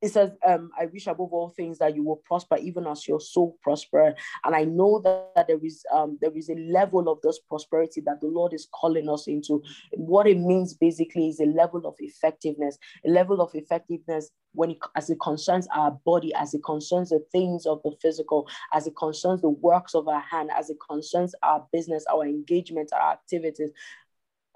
it 0.00 0.12
says, 0.12 0.30
um, 0.46 0.70
I 0.78 0.86
wish 0.86 1.06
above 1.06 1.32
all 1.32 1.50
things 1.50 1.78
that 1.78 1.96
you 1.96 2.04
will 2.04 2.22
prosper, 2.24 2.56
even 2.56 2.86
as 2.86 3.08
your 3.08 3.20
soul 3.20 3.58
prosper. 3.62 4.14
And 4.44 4.54
I 4.54 4.64
know 4.64 5.00
that, 5.02 5.30
that 5.34 5.48
there 5.48 5.58
is 5.62 5.84
um, 5.92 6.18
there 6.20 6.36
is 6.36 6.48
a 6.48 6.54
level 6.54 7.08
of 7.08 7.20
this 7.22 7.40
prosperity 7.40 8.00
that 8.02 8.20
the 8.20 8.28
Lord 8.28 8.52
is 8.52 8.68
calling 8.72 9.08
us 9.08 9.26
into. 9.26 9.62
What 9.94 10.26
it 10.28 10.38
means 10.38 10.74
basically 10.74 11.28
is 11.28 11.40
a 11.40 11.46
level 11.46 11.84
of 11.86 11.96
effectiveness, 11.98 12.78
a 13.04 13.10
level 13.10 13.40
of 13.40 13.50
effectiveness 13.54 14.30
when 14.52 14.70
it, 14.70 14.78
as 14.96 15.10
it 15.10 15.18
concerns 15.20 15.66
our 15.74 15.92
body, 16.04 16.32
as 16.34 16.54
it 16.54 16.62
concerns 16.64 17.10
the 17.10 17.24
things 17.32 17.66
of 17.66 17.80
the 17.82 17.92
physical, 18.00 18.48
as 18.72 18.86
it 18.86 18.96
concerns 18.96 19.40
the 19.42 19.50
works 19.50 19.94
of 19.94 20.06
our 20.08 20.20
hand, 20.20 20.50
as 20.56 20.70
it 20.70 20.78
concerns 20.88 21.34
our 21.42 21.66
business, 21.72 22.04
our 22.10 22.24
engagement, 22.24 22.90
our 22.92 23.12
activities 23.12 23.70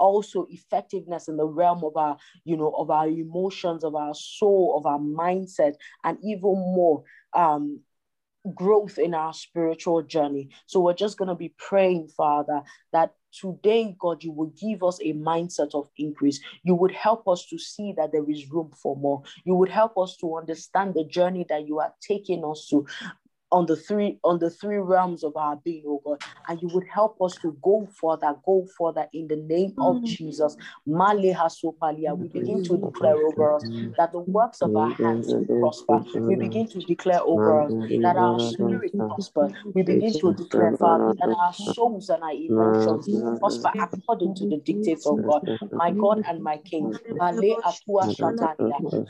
also 0.03 0.47
effectiveness 0.51 1.29
in 1.29 1.37
the 1.37 1.47
realm 1.47 1.83
of 1.85 1.97
our, 1.97 2.17
you 2.45 2.57
know, 2.57 2.73
of 2.77 2.91
our 2.91 3.09
emotions, 3.09 3.85
of 3.85 3.95
our 3.95 4.15
soul, 4.15 4.75
of 4.77 4.87
our 4.87 4.99
mindset, 4.99 5.75
and 6.05 6.19
even 6.23 6.55
more 6.79 7.05
um, 7.35 7.81
growth 8.55 8.99
in 8.99 9.15
our 9.15 9.33
spiritual 9.33 10.03
journey. 10.03 10.49
So 10.67 10.81
we're 10.81 10.95
just 10.95 11.19
going 11.19 11.29
to 11.29 11.35
be 11.35 11.55
praying, 11.59 12.09
Father, 12.09 12.63
that 12.93 13.15
today, 13.33 13.95
God, 13.99 14.23
you 14.23 14.33
will 14.33 14.53
give 14.61 14.83
us 14.83 14.99
a 15.01 15.13
mindset 15.15 15.75
of 15.75 15.89
increase. 15.97 16.41
You 16.65 16.75
would 16.75 16.93
help 16.93 17.29
us 17.29 17.47
to 17.51 17.59
see 17.59 17.95
that 17.97 18.11
there 18.13 18.29
is 18.29 18.51
room 18.51 18.73
for 18.83 18.97
more. 18.97 19.23
You 19.45 19.55
would 19.55 19.71
help 19.71 19.97
us 19.97 20.17
to 20.19 20.37
understand 20.37 20.95
the 20.95 21.05
journey 21.05 21.47
that 21.49 21.67
you 21.67 21.79
are 21.79 21.95
taking 22.01 22.45
us 22.45 22.67
to 22.71 22.87
on 23.53 23.67
the 23.67 23.77
three 23.77 24.19
on 24.25 24.39
the 24.39 24.51
three 24.51 24.79
realms 24.79 25.23
of 25.23 25.37
our 25.37 25.57
being, 25.57 25.85
oh 25.87 26.01
God, 26.05 26.19
and 26.49 26.61
you 26.61 26.69
would 26.69 26.87
help 26.93 27.21
us 27.21 27.35
to 27.43 27.57
go 27.63 27.87
further, 28.01 28.35
go 28.45 28.67
further 28.79 29.07
in 29.13 29.29
the 29.29 29.37
name 29.37 29.75
of 29.79 29.97
mm. 29.99 30.05
Jesus. 30.05 30.57
We 30.87 30.97
begin 32.29 32.63
to 32.65 32.77
declare 32.79 33.15
over 33.15 33.55
us 33.57 33.65
that 33.99 34.13
the 34.13 34.21
works 34.21 34.63
of 34.63 34.75
our 34.75 34.91
hands 34.95 35.29
will 35.29 35.45
prosper. 35.61 36.01
We 36.27 36.37
begin 36.37 36.67
to 36.69 36.81
declare 36.81 37.21
over 37.21 37.63
us 37.63 37.73
that 38.03 38.17
our 38.17 38.41
spirit 38.41 38.93
prosper. 38.97 39.53
We 39.75 39.83
begin 39.83 40.13
to 40.15 40.33
declare, 40.33 40.75
Father, 40.77 41.15
that 41.21 41.37
our 41.39 41.53
souls 41.53 42.09
and 42.09 42.23
our 42.23 42.33
emotions 42.33 43.09
prosper 43.39 43.71
according 43.93 44.35
to 44.37 44.47
the 44.47 44.57
dictates 44.57 45.07
of 45.07 45.23
God, 45.23 45.47
my 45.73 45.91
God 45.91 46.23
and 46.27 46.43
my 46.43 46.57
King. 46.57 46.97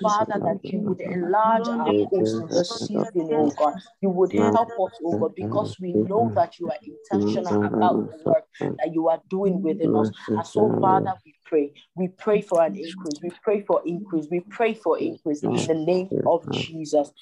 Father, 0.03 0.39
that 0.41 0.61
you 0.65 0.81
would 0.81 1.01
enlarge 1.01 1.69
our 1.69 1.87
coast 2.11 2.41
in 2.41 2.49
this 2.49 2.87
season, 2.87 3.29
oh 3.33 3.51
God. 3.57 3.75
You 4.01 4.11
would 4.11 4.32
help 4.39 4.69
us, 4.69 4.99
oh 5.05 5.19
God, 5.19 5.35
because 5.35 5.77
we 5.81 5.93
know 5.93 6.33
that 6.35 6.59
you 6.59 6.69
are 6.69 6.79
intentional 6.83 7.65
about 7.65 8.11
the 8.11 8.25
work 8.25 8.45
that 8.79 8.93
you 8.93 9.09
are 9.09 9.21
doing 9.29 9.63
within 9.63 9.95
us. 9.95 10.11
And 10.29 10.47
so, 10.47 10.79
Father, 10.81 11.15
we 11.25 11.35
pray. 11.45 11.73
We 11.95 12.09
pray 12.09 12.41
for 12.41 12.63
an 12.63 12.77
increase. 12.77 13.21
We 13.23 13.33
pray 13.43 13.63
for 13.63 13.83
increase. 13.85 14.27
We 14.31 14.41
pray 14.41 14.75
for 14.75 14.99
increase 14.99 15.43
in 15.43 15.67
the 15.67 15.75
name 15.75 16.09
of 16.27 16.51
Jesus. 16.51 17.13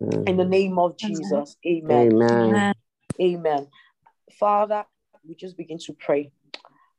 In 0.00 0.36
the 0.36 0.44
name 0.44 0.78
of 0.78 0.96
Jesus. 0.96 1.56
Amen. 1.66 2.12
Amen. 2.20 2.74
Amen. 3.20 3.66
Father, 4.38 4.84
we 5.26 5.34
just 5.34 5.56
begin 5.56 5.78
to 5.78 5.92
pray 5.92 6.32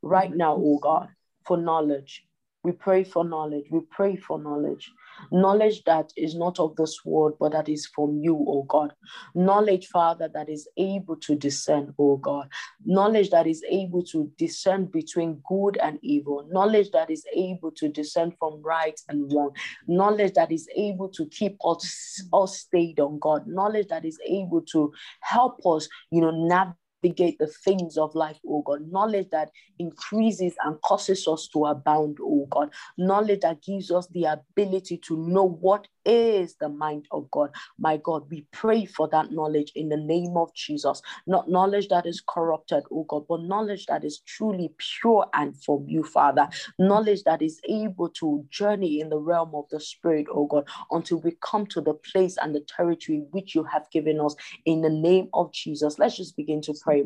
right 0.02 0.34
now, 0.34 0.54
oh 0.54 0.78
God, 0.78 1.08
for 1.46 1.56
knowledge. 1.56 2.24
We 2.62 2.72
pray 2.72 3.04
for 3.04 3.24
knowledge. 3.24 3.66
We 3.70 3.80
pray 3.80 4.16
for 4.16 4.38
knowledge. 4.38 4.92
Knowledge 5.32 5.84
that 5.84 6.12
is 6.16 6.34
not 6.34 6.58
of 6.58 6.76
this 6.76 7.00
world, 7.04 7.34
but 7.38 7.52
that 7.52 7.68
is 7.68 7.86
from 7.86 8.18
you, 8.18 8.36
O 8.36 8.62
God. 8.64 8.92
Knowledge, 9.34 9.86
Father, 9.88 10.28
that 10.32 10.48
is 10.48 10.68
able 10.76 11.16
to 11.16 11.34
discern, 11.34 11.94
O 11.98 12.16
God. 12.16 12.48
Knowledge 12.84 13.30
that 13.30 13.46
is 13.46 13.62
able 13.68 14.02
to 14.04 14.30
discern 14.38 14.86
between 14.86 15.42
good 15.48 15.76
and 15.78 15.98
evil. 16.02 16.46
Knowledge 16.50 16.90
that 16.92 17.10
is 17.10 17.24
able 17.34 17.70
to 17.72 17.88
discern 17.88 18.32
from 18.38 18.62
right 18.62 18.98
and 19.08 19.32
wrong. 19.32 19.50
Knowledge 19.86 20.34
that 20.34 20.52
is 20.52 20.68
able 20.76 21.08
to 21.08 21.26
keep 21.26 21.56
us, 21.64 22.22
us 22.32 22.58
stayed 22.58 23.00
on 23.00 23.18
God. 23.18 23.46
Knowledge 23.46 23.88
that 23.88 24.04
is 24.04 24.18
able 24.26 24.62
to 24.72 24.92
help 25.20 25.60
us, 25.66 25.88
you 26.10 26.20
know, 26.20 26.30
navigate 26.30 26.76
navigate 27.02 27.38
the 27.38 27.46
things 27.46 27.96
of 27.96 28.14
life, 28.14 28.38
oh 28.46 28.62
God. 28.62 28.80
Knowledge 28.90 29.28
that 29.30 29.50
increases 29.78 30.54
and 30.64 30.80
causes 30.82 31.26
us 31.28 31.48
to 31.52 31.66
abound, 31.66 32.18
oh 32.20 32.46
God. 32.50 32.70
Knowledge 32.98 33.40
that 33.40 33.62
gives 33.62 33.90
us 33.90 34.06
the 34.08 34.24
ability 34.24 34.98
to 34.98 35.16
know 35.16 35.44
what 35.44 35.88
is 36.04 36.54
the 36.60 36.68
mind 36.68 37.06
of 37.10 37.30
God. 37.30 37.50
My 37.78 37.96
God, 37.96 38.24
we 38.30 38.46
pray 38.52 38.84
for 38.84 39.08
that 39.08 39.32
knowledge 39.32 39.72
in 39.74 39.88
the 39.88 39.96
name 39.96 40.36
of 40.36 40.52
Jesus. 40.54 41.02
Not 41.26 41.50
knowledge 41.50 41.88
that 41.88 42.06
is 42.06 42.22
corrupted, 42.26 42.84
oh 42.92 43.04
God, 43.04 43.26
but 43.28 43.42
knowledge 43.42 43.86
that 43.86 44.04
is 44.04 44.20
truly 44.20 44.72
pure 44.78 45.26
and 45.34 45.56
from 45.62 45.84
you, 45.88 46.04
Father. 46.04 46.48
Knowledge 46.78 47.24
that 47.24 47.42
is 47.42 47.60
able 47.68 48.08
to 48.10 48.44
journey 48.50 49.00
in 49.00 49.08
the 49.08 49.18
realm 49.18 49.54
of 49.54 49.64
the 49.70 49.80
Spirit, 49.80 50.26
oh 50.32 50.46
God, 50.46 50.68
until 50.90 51.18
we 51.20 51.36
come 51.42 51.66
to 51.66 51.80
the 51.80 51.94
place 51.94 52.36
and 52.40 52.54
the 52.54 52.60
territory 52.60 53.22
which 53.30 53.54
you 53.54 53.64
have 53.64 53.90
given 53.90 54.20
us 54.20 54.34
in 54.64 54.80
the 54.82 54.90
name 54.90 55.28
of 55.34 55.52
Jesus. 55.52 55.98
Let's 55.98 56.16
just 56.16 56.36
begin 56.36 56.60
to 56.62 56.74
pray. 56.82 57.02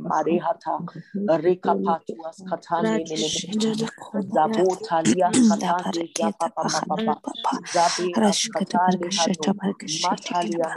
Matalia 8.86 10.68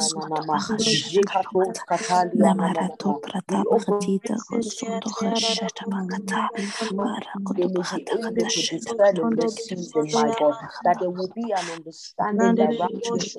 jekato 1.12 1.74
prata 1.86 2.24
that 10.84 11.00
there 11.00 11.10
will 11.10 11.28
be 11.36 11.52
an 11.52 11.70
understanding 11.70 12.56
that 12.56 12.76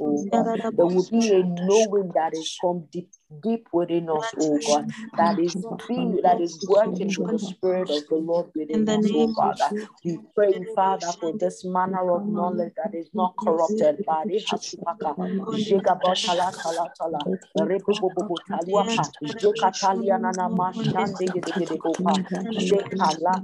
oh 0.01 0.27
God. 0.31 0.61
There 0.77 0.87
will 0.87 1.09
be 1.11 1.33
a 1.33 1.43
knowing 1.43 2.13
that 2.15 2.35
is 2.35 2.57
from 2.61 2.87
deep 2.93 3.11
deep 3.43 3.69
within 3.73 4.11
us, 4.11 4.35
oh 4.39 4.61
God, 4.65 4.87
that 5.17 5.39
is 5.39 5.67
being 5.89 6.21
that 6.23 6.41
is 6.41 6.61
working 6.67 7.15
with 7.17 7.31
the 7.31 7.39
Spirit 7.39 7.91
of 7.91 8.05
the 8.09 8.17
Lord. 8.17 8.51
Within 8.55 8.89
us, 8.91 9.11
oh 9.15 9.29
Father. 9.37 9.71
We 10.05 10.19
pray, 10.35 10.55
Father, 10.75 11.13
for 11.21 11.35
this 11.39 11.65
manner 11.65 12.11
of 12.13 12.27
knowledge 12.29 12.73
that 12.77 12.95
is 12.95 13.11
not 13.15 13.37
corrupted 13.37 14.05
by 14.07 14.25
the 14.29 14.41
Hasupaka, 14.41 15.17
Jigabotala 15.53 16.55
Tala 16.63 16.91
Tala, 16.99 17.29
Rebubu 17.59 18.41
Taluapa, 18.51 19.13
Jekataliana 19.29 20.49
Mashande 20.51 21.33
Gedeboka, 21.35 22.23
Jekala 22.57 23.43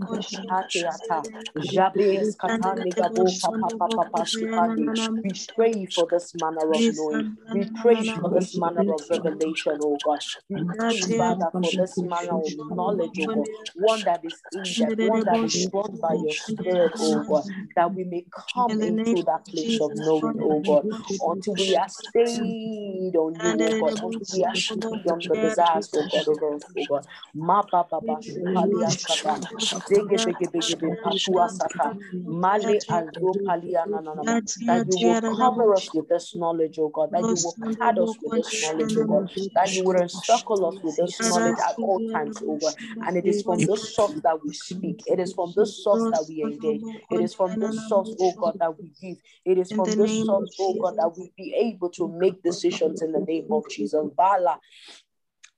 Hatiata, 0.50 1.26
Jabes 1.58 2.36
Katani 2.36 2.96
Papa 3.42 3.72
Papa 3.78 4.24
Supandi. 4.24 4.94
We 5.22 5.34
pray 5.54 5.86
for 5.86 6.08
this 6.10 6.34
manner 6.34 6.74
of 6.74 6.84
knowing. 6.88 7.26
We 7.52 7.66
pray 7.66 8.10
for 8.20 8.30
this 8.30 8.54
manner 8.56 8.84
of 8.92 9.02
revelation 9.10 9.73
oh 9.82 10.00
God. 10.04 10.20
We 10.48 10.62
pray, 10.86 11.04
Father, 11.16 11.50
for 11.60 11.72
this 11.72 12.02
manner 12.02 12.34
of 12.46 12.54
knowledge, 12.58 13.18
oh 13.20 13.28
God, 13.28 13.48
one 13.74 14.04
that 14.04 14.24
is 14.24 14.42
in 14.52 14.74
depth, 14.74 14.96
one 15.00 15.24
that 15.24 15.44
is 15.44 15.56
brought 15.56 15.98
by 16.00 16.14
your 16.14 16.36
Spirit, 16.36 16.92
oh 17.00 17.22
God, 17.26 17.44
that 17.76 17.94
we 17.94 18.04
may 18.04 18.26
come 18.54 18.78
into 18.80 19.22
that 19.24 19.48
place 19.48 19.80
of 19.80 19.94
knowing, 19.94 20.38
oh 20.42 20.60
God, 20.66 20.86
until 21.20 21.56
we 21.56 21.76
are 21.76 21.88
stayed 21.88 23.16
on 23.16 23.40
you, 23.40 23.58
oh 23.62 23.74
God, 23.78 23.94
until 24.02 24.26
we 24.32 24.44
are 24.44 24.54
stayed 24.54 25.06
on 25.06 25.26
the 25.28 25.36
desires, 25.36 25.90
oh 25.94 26.04
God, 26.10 26.28
of 26.28 26.42
us, 26.42 26.64
oh 26.76 26.84
God. 26.88 27.04
Ma 27.34 27.62
ba 27.62 27.84
ba 27.90 28.00
ba 28.06 28.20
shupalia 28.22 28.92
sata, 28.94 29.40
zege 29.88 30.18
bege 30.24 30.48
bege 30.52 30.78
be 30.80 30.90
patua 30.90 31.48
sata, 31.48 31.96
male 32.26 32.82
azo 32.88 33.40
palia 33.46 33.86
na 33.90 34.00
na 34.00 34.14
na, 34.14 34.24
that 34.66 34.86
you 34.86 34.96
will 34.98 35.20
cover 35.38 35.74
us 35.74 35.92
with 35.94 36.08
this 36.08 36.34
knowledge, 36.36 36.78
oh 36.78 36.88
God, 36.88 37.10
that 37.12 37.30
you 37.32 37.38
will 37.40 37.58
clad 37.62 37.98
us 37.98 38.16
with 38.22 38.34
this 38.34 38.54
knowledge, 38.60 38.96
oh 38.96 39.04
God, 39.04 39.24
that 39.64 39.72
you 39.72 39.84
would 39.84 39.96
encircle 39.96 40.66
us 40.66 40.78
with 40.82 40.96
this 40.96 41.22
knowledge 41.22 41.56
at 41.58 41.76
all 41.80 42.00
times 42.12 42.42
over. 42.46 42.72
And 43.06 43.16
it 43.16 43.26
is 43.26 43.42
from 43.42 43.64
this 43.66 43.94
source 43.94 44.20
that 44.22 44.44
we 44.44 44.52
speak. 44.52 45.02
It 45.06 45.18
is 45.18 45.32
from 45.32 45.52
this 45.56 45.82
source 45.82 46.04
that 46.10 46.26
we 46.28 46.42
engage. 46.42 46.82
It 47.10 47.20
is 47.20 47.34
from 47.34 47.56
this 47.58 47.88
source, 47.88 48.14
oh 48.20 48.32
God, 48.32 48.56
that 48.60 48.78
we 48.78 48.90
give. 49.00 49.16
It 49.44 49.58
is 49.58 49.72
from 49.72 49.94
this 49.96 50.12
source, 50.24 50.54
oh 50.58 50.74
God, 50.74 50.96
that 50.98 51.16
we 51.16 51.32
be 51.36 51.54
able 51.54 51.88
to 51.90 52.08
make 52.08 52.42
decisions 52.42 53.00
in 53.02 53.12
the 53.12 53.20
name 53.20 53.46
of 53.50 53.64
Jesus. 53.70 54.06
Bala 54.16 54.60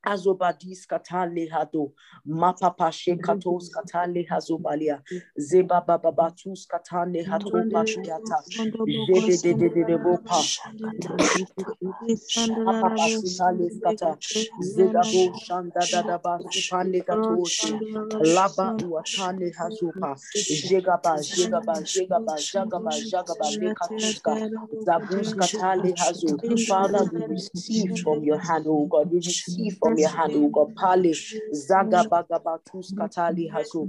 azobadis 0.06 0.86
katale 0.86 1.46
hado 1.50 1.92
mapapa 2.26 2.92
katale 3.72 4.22
hazobalia 4.24 5.02
zeba 5.36 5.80
katale 6.68 7.22
hato 7.22 7.66
bopa 8.86 10.44
bo 15.12 15.32
shanda 15.34 15.86
da 15.92 16.02
da 16.02 16.18
ba 16.18 16.40
laba 18.20 18.82
lekatuska 23.60 24.36
zabus 24.86 25.34
katale 25.36 25.92
hazo 25.96 26.38
father 26.66 27.04
we 27.12 27.22
receive 27.28 27.92
from 28.02 28.24
your 28.24 28.38
hand 28.38 28.66
oh 28.68 28.86
god. 28.86 29.10
We 29.12 29.20
receive 29.20 29.76
from 29.78 29.95
your 29.98 30.08
hand, 30.08 30.32
oh 30.34 30.48
God. 30.48 30.74
Pali 30.74 31.12
Zaga 31.54 32.04
Katali 32.08 33.50
Hazu. 33.50 33.88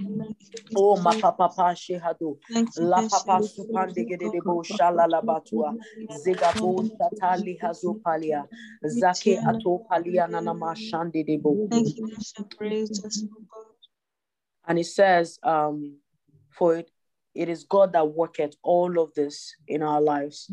Oh 0.76 0.96
Mapapa 0.96 1.74
Shehado. 1.76 2.38
La 2.78 3.02
Papa 3.02 3.42
Supandegedebo 3.42 4.64
Shalala 4.64 5.24
Batua. 5.24 5.76
Zegabo 6.12 6.90
Tatali 7.00 7.60
Hazu 7.60 8.00
Palia. 8.02 8.48
Zake 8.86 9.38
Ato 9.46 9.86
Palia 9.90 10.28
Nanama 10.28 10.76
Debo. 11.12 11.70
And 14.66 14.80
it 14.80 14.86
says, 14.86 15.40
um, 15.44 15.98
for 16.52 16.76
it, 16.76 16.92
it 17.34 17.50
is 17.50 17.64
God 17.64 17.94
that 17.94 18.08
worketh 18.08 18.56
all 18.64 19.00
of 19.00 19.14
this 19.14 19.56
in 19.68 19.84
our 19.84 20.02
lives 20.02 20.52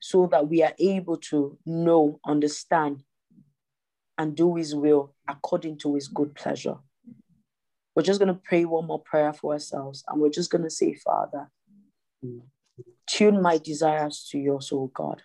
so 0.00 0.26
that 0.32 0.48
we 0.48 0.62
are 0.62 0.72
able 0.78 1.18
to 1.18 1.58
know, 1.66 2.18
understand, 2.26 3.04
and 4.20 4.36
do 4.36 4.54
his 4.56 4.74
will 4.74 5.14
according 5.26 5.78
to 5.78 5.94
his 5.94 6.06
good 6.06 6.34
pleasure. 6.34 6.76
We're 7.96 8.02
just 8.02 8.20
going 8.20 8.32
to 8.32 8.38
pray 8.44 8.66
one 8.66 8.86
more 8.86 9.00
prayer 9.00 9.32
for 9.32 9.54
ourselves 9.54 10.04
and 10.06 10.20
we're 10.20 10.28
just 10.28 10.50
going 10.50 10.64
to 10.64 10.68
say, 10.68 10.94
Father, 10.94 11.50
tune 13.06 13.40
my 13.40 13.56
desires 13.56 14.28
to 14.30 14.38
yours, 14.38 14.68
oh 14.74 14.90
God. 14.92 15.22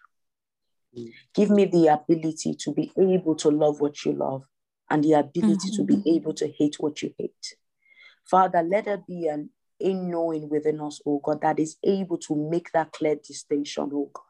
Give 1.33 1.49
me 1.49 1.65
the 1.65 1.87
ability 1.87 2.55
to 2.59 2.71
be 2.71 2.89
able 2.97 3.35
to 3.35 3.49
love 3.49 3.81
what 3.81 4.05
you 4.05 4.13
love 4.13 4.43
and 4.89 5.03
the 5.03 5.11
ability 5.11 5.71
mm-hmm. 5.71 5.75
to 5.75 5.83
be 5.83 6.15
able 6.15 6.33
to 6.35 6.47
hate 6.47 6.77
what 6.79 7.01
you 7.01 7.13
hate. 7.17 7.57
Father, 8.23 8.63
let 8.63 8.85
there 8.85 9.03
be 9.05 9.27
an 9.27 9.49
in 9.77 10.09
knowing 10.09 10.47
within 10.47 10.79
us, 10.79 11.01
oh 11.05 11.19
God, 11.21 11.41
that 11.41 11.59
is 11.59 11.75
able 11.83 12.17
to 12.19 12.49
make 12.49 12.71
that 12.71 12.93
clear 12.93 13.15
distinction, 13.15 13.89
oh 13.93 14.09
God. 14.13 14.23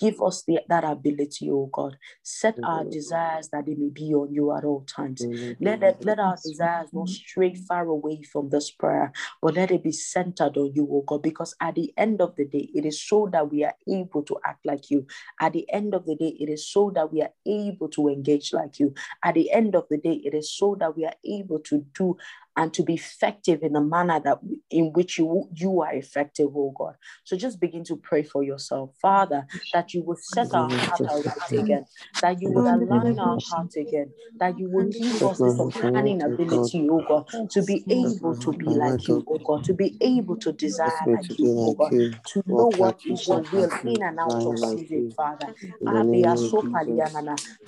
Give 0.00 0.22
us 0.22 0.44
the, 0.44 0.60
that 0.68 0.84
ability, 0.84 1.50
oh 1.50 1.68
God. 1.70 1.98
Set 2.22 2.58
our 2.64 2.84
desires 2.84 3.48
that 3.50 3.66
they 3.66 3.74
may 3.74 3.90
be 3.90 4.14
on 4.14 4.32
you 4.32 4.56
at 4.56 4.64
all 4.64 4.80
times. 4.82 5.22
Let, 5.60 5.82
it, 5.82 6.04
let 6.04 6.18
our 6.18 6.36
desires 6.42 6.88
not 6.92 7.08
stray 7.10 7.54
far 7.54 7.86
away 7.86 8.22
from 8.22 8.48
this 8.48 8.70
prayer, 8.70 9.12
but 9.42 9.54
let 9.54 9.70
it 9.70 9.82
be 9.82 9.92
centered 9.92 10.56
on 10.56 10.72
you, 10.74 10.88
oh 10.90 11.02
God, 11.06 11.22
because 11.22 11.54
at 11.60 11.74
the 11.74 11.92
end 11.98 12.22
of 12.22 12.34
the 12.36 12.46
day, 12.46 12.70
it 12.74 12.86
is 12.86 13.02
so 13.02 13.28
that 13.32 13.50
we 13.50 13.62
are 13.64 13.74
able 13.86 14.22
to 14.22 14.38
act 14.46 14.64
like 14.64 14.90
you. 14.90 15.06
At 15.38 15.52
the 15.52 15.70
end 15.70 15.94
of 15.94 16.06
the 16.06 16.16
day, 16.16 16.34
it 16.40 16.48
is 16.48 16.66
so 16.66 16.90
that 16.94 17.12
we 17.12 17.20
are 17.20 17.32
able 17.44 17.88
to 17.90 18.08
engage 18.08 18.54
like 18.54 18.78
you. 18.78 18.94
At 19.22 19.34
the 19.34 19.50
end 19.52 19.74
of 19.74 19.86
the 19.90 19.98
day, 19.98 20.22
it 20.24 20.32
is 20.32 20.50
so 20.50 20.76
that 20.80 20.96
we 20.96 21.04
are 21.04 21.14
able 21.24 21.58
to 21.60 21.84
do 21.92 22.16
and 22.56 22.74
to 22.74 22.82
be 22.82 22.94
effective 22.94 23.62
in 23.62 23.74
the 23.74 23.80
manner 23.80 24.20
that 24.20 24.38
in 24.70 24.92
which 24.92 25.18
you 25.18 25.48
you 25.54 25.80
are 25.82 25.94
effective, 25.94 26.48
oh 26.54 26.74
God. 26.76 26.96
So 27.24 27.36
just 27.36 27.60
begin 27.60 27.84
to 27.84 27.96
pray 27.96 28.22
for 28.22 28.42
yourself, 28.42 28.92
Father, 29.00 29.46
that 29.72 29.94
you 29.94 30.02
would 30.04 30.18
set 30.18 30.54
our 30.54 30.70
heart 30.70 31.02
right 31.08 31.52
again, 31.52 31.86
that 32.20 32.40
you 32.42 32.50
would 32.50 32.66
align 32.66 33.18
our 33.18 33.38
heart 33.42 33.74
again, 33.76 34.12
that 34.40 34.58
you 34.58 34.68
would 34.70 34.92
give 34.92 35.22
us 35.24 35.40
this 35.42 35.58
understanding 35.60 36.22
ability, 36.22 36.88
oh 36.90 37.02
God, 37.08 37.26
to 37.52 37.62
be 37.62 37.84
able 37.90 38.36
to 38.36 38.52
be 38.54 38.74
like 38.74 39.08
you, 39.08 39.24
oh 39.28 39.40
God, 39.44 39.64
to 39.64 39.74
be 39.74 39.96
able 40.00 40.36
to 40.38 40.52
desire 40.52 40.90
like 41.14 41.38
you, 41.38 41.54
oh 41.58 41.72
God, 41.72 41.92
to 42.26 42.42
know 42.46 42.68
what 42.76 43.00
is 43.06 43.26
your 43.26 43.42
will 43.52 43.70
in 43.86 44.02
and 44.02 44.18
out 44.20 44.44
of 44.46 44.58
season, 44.58 45.06
Father. 45.16 45.54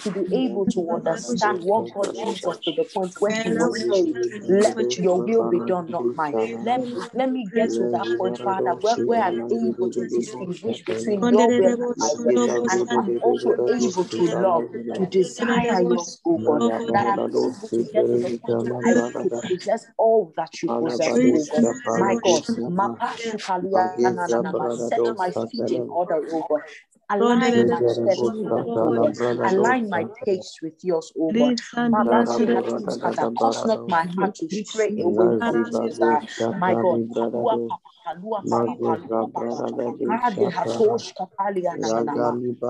To 0.01 0.11
be 0.13 0.27
able 0.33 0.67
to 0.69 0.91
understand 0.93 1.63
what 1.65 1.91
God 1.95 2.15
Jesus 2.15 2.59
to 2.65 2.73
the 2.73 2.85
point 2.85 3.15
where 3.21 3.43
He 3.45 3.53
will 3.53 3.75
say, 3.75 4.15
let 4.77 4.97
your 4.99 5.23
will 5.23 5.45
be 5.45 5.61
done, 5.61 5.91
not 5.91 6.15
mine. 6.15 6.35
Let, 6.63 6.81
me 6.81 6.95
let 7.15 7.31
me 7.31 7.51
get 7.55 7.71
to 7.75 7.85
that 7.93 8.07
point, 8.19 8.39
Father, 8.39 8.73
where, 8.81 8.97
where 9.07 9.23
I'm 9.23 9.43
able 9.51 9.89
to 9.91 10.07
distinguish 10.09 10.63
between 10.85 11.29
your 11.29 11.49
will 11.57 11.67
and 11.67 11.97
my 11.97 12.09
will. 12.25 12.67
And 12.69 12.83
I'm 12.91 13.11
also 13.23 13.51
able 13.69 14.05
to 14.05 14.27
love, 14.41 14.65
to 14.97 15.07
desire 15.07 15.81
your 15.83 16.05
oh 16.27 16.39
God. 16.47 16.63
That 16.93 17.07
I'm 17.07 17.21
able 17.21 17.69
to 17.69 17.85
get 17.93 18.11
to 18.11 18.19
the 18.19 18.31
point 18.39 18.59
where 18.85 19.05
I 19.05 19.11
could 19.23 19.33
possess 19.59 19.87
all 19.99 20.33
that 20.37 20.63
you 20.63 20.69
possess, 20.79 21.19
oh 21.53 21.61
God. 22.23 22.71
My 22.71 22.91
God, 24.53 24.79
set 24.79 25.01
my 25.17 25.31
feet 25.31 25.71
in 25.73 25.89
order, 25.89 26.21
oh 26.33 26.47
God. 26.49 26.61
Align 27.13 27.69
my 27.69 27.83
steps 27.89 28.21
Align 29.45 29.91
my 29.91 30.07
pace 30.25 30.59
with 30.63 30.85
yours, 30.85 31.13
O 31.19 31.33
God. 31.33 31.55
Cause 33.39 33.65
not 33.65 33.89
my 33.89 34.05
heart 34.19 34.35
to 34.37 34.49
stray 34.51 35.01
away 35.01 35.31
from. 35.49 35.73
My 36.59 36.75
God. 36.75 37.01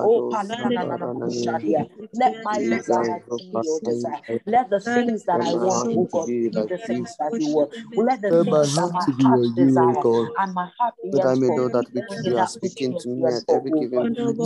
Oh, 0.05 0.37
Let 2.15 2.43
my 2.43 2.61
desire 2.69 3.23
be 3.39 3.59
your 3.63 3.81
desire. 3.81 4.21
Let 4.47 4.71
the 4.71 4.81
things 4.81 5.25
that 5.27 5.41
I 5.41 5.55
want, 5.55 5.93
oh 5.97 6.09
God, 6.13 6.31
be 6.53 6.65
the 6.65 6.79
things 6.79 7.17
that 7.19 7.39
you 7.39 7.49
want. 7.49 7.71
Let 7.97 8.21
the 8.23 8.33
things 8.33 8.75
that 8.75 8.91
my 8.93 9.09
heart 9.23 9.43
desire 9.57 10.05
and 10.39 10.55
my 10.55 10.71
heart 10.79 10.95
that 11.13 11.27
I 11.27 11.35
may 11.37 11.51
know 11.51 11.69
that 11.71 11.87
which 11.93 12.19
you 12.23 12.39
are 12.39 12.47
speaking 12.47 12.97
to 12.99 13.09
me 13.09 13.33
at 13.33 13.45
every 13.49 13.73
given 13.73 14.11
with 14.21 14.39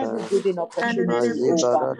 every 0.00 0.24
given 0.24 0.58
opportunity, 0.58 1.38
oh 1.42 1.66
God. 1.72 1.90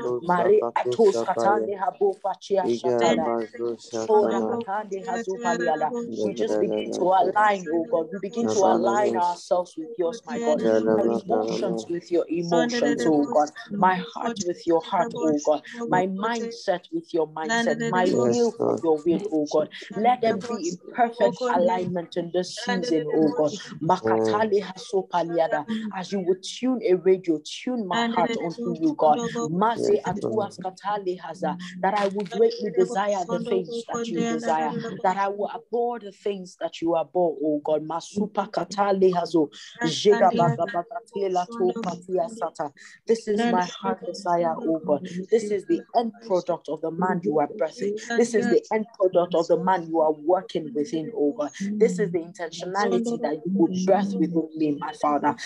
Mari 6.25 6.27
atos 6.27 6.27
katande 6.27 6.27
habo 6.27 6.27
fachia 6.27 6.27
shatana. 6.27 6.27
We 6.27 6.35
just 6.35 6.61
begin 6.61 6.91
to 6.93 7.05
align, 7.05 7.69
oh 7.73 7.87
God. 7.91 8.09
We 8.13 8.19
begin 8.21 8.49
to 8.49 8.61
align 8.61 9.17
ourselves 9.17 9.75
with 9.77 9.91
yours, 9.99 10.23
my 10.27 10.39
God. 10.41 10.63
My 10.91 11.05
emotions 11.05 11.87
with 11.89 12.11
your 12.11 12.27
emotions, 12.29 13.07
oh 13.07 13.29
God. 13.33 13.51
My 13.77 13.97
heart 13.97 14.41
with 14.47 14.67
your 14.67 14.83
heart, 14.83 15.15
oh 15.17 15.41
God. 15.45 15.63
My 15.89 16.07
mindset 16.09 16.87
with 16.93 17.15
your 17.15 17.29
mindset. 17.29 17.79
My 17.87 18.07
will 18.07 18.55
with 18.59 18.81
your 18.83 19.03
will, 19.05 19.29
oh 19.33 19.47
God. 19.51 19.71
Let 19.97 20.23
them 20.23 20.41
be 20.49 20.69
in 20.69 20.79
perfect 20.95 21.41
alignment 21.55 22.17
in 22.17 22.31
this 22.33 22.57
season, 22.65 23.07
oh 23.13 23.31
God. 23.37 23.55
Makatali 23.83 24.63
hasopaliada. 24.63 25.67
As 25.95 26.13
you 26.13 26.21
would 26.21 26.43
tune 26.43 26.81
a 26.85 26.95
radio, 26.95 27.41
tune 27.45 27.87
my 27.87 28.03
heart 28.03 28.37
unto 28.39 28.73
you, 28.73 28.95
God. 28.99 29.21
Maze 29.51 30.01
atuas 30.07 30.59
katali 30.59 31.19
haza. 31.21 31.57
That 31.83 31.95
I 31.95 32.09
would 32.09 32.31
greatly 32.31 32.71
desire 32.71 33.25
the 33.31 33.41
things 33.41 33.85
that 33.89 34.11
you 34.11 34.25
desire. 34.25 34.75
That 35.03 35.17
I 35.19 35.29
will 35.29 35.51
abhor 35.51 35.99
the 36.09 36.13
things 36.13 36.57
that 36.61 36.81
you 36.81 36.97
abhor, 36.97 37.37
oh 37.43 37.61
God. 37.65 37.87
Masupa 37.87 38.51
katali 38.51 39.13
hazo. 39.13 39.49
Jega 39.85 40.35
baga 40.37 40.67
bagatela 40.67 41.47
to 41.47 41.73
patia 41.83 42.29
sata. 42.31 42.73
This 43.07 43.29
is 43.29 43.45
my 43.45 43.65
heart 43.65 44.05
desire, 44.07 44.55
oh 44.67 44.81
God. 44.87 45.07
This 45.31 45.45
is 45.45 45.65
the 45.67 45.83
end 45.97 46.13
product 46.27 46.69
of 46.69 46.81
the 46.81 46.91
man 46.91 47.21
you 47.23 47.39
are 47.39 47.49
birthing. 47.49 47.93
This 48.17 48.35
is 48.35 48.49
the 48.49 48.63
end 48.73 48.87
product 48.99 49.35
of 49.35 49.47
the 49.49 49.59
man 49.63 49.87
you 49.89 50.01
are 50.01 50.13
working 50.13 50.73
within, 50.75 51.13
oh 51.15 51.33
God. 51.37 51.51
This 51.79 51.99
is 51.99 52.11
the 52.13 52.21
intentionality 52.21 53.21
that 53.23 53.43
you 53.45 53.53
will 53.55 53.69
birth 53.87 54.15
within 54.19 54.49
me, 54.57 54.77
my 54.79 54.93
Father. 55.03 55.37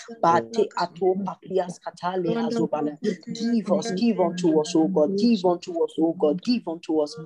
Give 3.35 3.73
us, 3.73 3.91
give 3.93 4.21
oh 4.21 4.27
unto 4.27 4.61
us, 4.61 4.73
oh 4.77 4.89
God. 4.89 5.19
Give 5.19 5.45
unto 5.45 5.85
us, 5.85 5.95
oh 5.99 6.13
God. 6.19 6.43
Give 6.43 6.63
unto 6.69 7.01
us, 7.01 7.17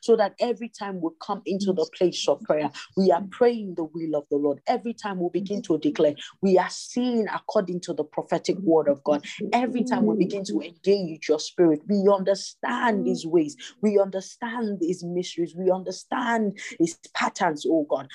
so 0.00 0.16
that 0.16 0.34
every 0.40 0.68
time 0.68 1.00
we 1.00 1.10
come 1.20 1.42
into 1.44 1.72
the 1.72 1.86
place 1.96 2.16
of 2.28 2.40
prayer, 2.42 2.70
we 2.96 3.10
are 3.10 3.22
praying 3.30 3.74
the 3.76 3.84
will 3.84 4.16
of 4.16 4.28
the 4.30 4.36
Lord. 4.36 4.60
Every 4.66 4.94
time 4.94 5.20
we 5.20 5.28
begin 5.32 5.62
to 5.62 5.78
declare, 5.78 6.14
we 6.40 6.58
are 6.58 6.70
seeing 6.70 7.26
according 7.28 7.80
to 7.80 7.92
the 7.92 8.04
prophetic 8.04 8.58
word 8.58 8.88
of 8.88 9.02
God. 9.04 9.24
Every 9.52 9.84
time 9.84 10.06
we 10.06 10.16
begin 10.16 10.44
to 10.44 10.60
engage 10.60 11.28
your 11.28 11.40
spirit, 11.40 11.80
we 11.88 12.08
understand 12.12 13.06
his 13.06 13.26
ways, 13.26 13.56
we 13.80 13.98
understand 13.98 14.78
his 14.80 15.04
mysteries, 15.04 15.54
we 15.56 15.70
understand 15.70 16.58
his 16.78 16.98
patterns, 17.14 17.66
oh 17.68 17.86
God. 17.88 18.08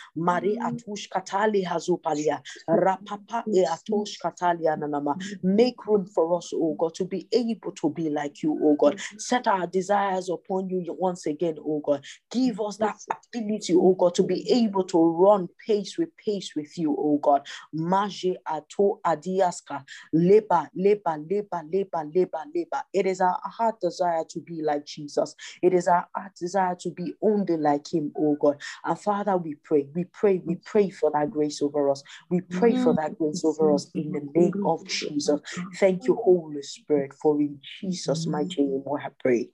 Make 5.43 5.85
room 5.87 6.05
for 6.05 6.37
us, 6.37 6.51
oh 6.53 6.75
God, 6.77 6.93
to 6.95 7.05
be 7.05 7.27
able 7.31 7.71
to 7.73 7.89
be 7.89 8.09
like 8.09 8.43
you, 8.43 8.59
oh 8.61 8.75
God. 8.75 8.99
Set 9.17 9.47
our 9.47 9.67
desires 9.67 10.29
upon 10.29 10.69
you 10.69 10.83
once 10.97 11.25
again, 11.25 11.55
oh 11.59 11.81
God. 11.85 12.03
Give 12.31 12.59
us 12.61 12.77
that 12.77 12.97
ability, 13.33 13.73
oh 13.75 13.93
God, 13.97 14.15
to 14.15 14.23
be 14.23 14.49
able 14.51 14.83
to 14.85 14.97
run 14.97 15.49
pace 15.65 15.97
with 15.97 16.09
pace 16.17 16.55
with 16.55 16.77
you, 16.77 16.95
oh 16.97 17.19
God. 17.21 17.47
Maje 17.73 18.35
ato 18.45 18.99
adiaska, 19.05 19.83
leba, 20.13 20.69
leba, 20.77 21.17
leba, 21.29 21.63
leba, 21.71 22.11
leba, 22.13 22.43
leba. 22.55 22.81
It 22.93 23.05
is 23.05 23.21
our 23.21 23.39
heart 23.43 23.79
desire 23.81 24.23
to 24.29 24.39
be 24.39 24.61
like 24.61 24.85
Jesus. 24.85 25.35
It 25.61 25.73
is 25.73 25.87
our 25.87 26.07
heart 26.15 26.33
desire 26.39 26.75
to 26.81 26.91
be 26.91 27.13
only 27.21 27.57
like 27.57 27.91
him, 27.91 28.11
oh 28.17 28.37
God. 28.39 28.57
And 28.83 28.99
Father, 28.99 29.37
we 29.37 29.55
pray, 29.63 29.87
we 29.93 30.05
pray, 30.05 30.41
we 30.45 30.55
pray 30.55 30.89
for 30.89 31.11
that 31.11 31.31
grace 31.31 31.61
over 31.61 31.89
us. 31.89 32.03
We 32.29 32.41
pray 32.41 32.75
for 32.75 32.93
that 32.95 33.17
grace 33.17 33.43
over 33.43 33.73
us 33.73 33.89
in 33.95 34.11
the 34.11 34.27
name 34.35 34.53
of 34.65 34.85
Jesus. 34.87 35.39
Thank 35.79 36.07
you, 36.07 36.15
Holy 36.15 36.61
Spirit, 36.61 37.13
for 37.13 37.39
in 37.39 37.59
Jesus' 37.79 38.27
mighty 38.27 38.63
name 38.63 38.83
we 38.85 39.01
have 39.01 39.17
prayed. 39.19 39.49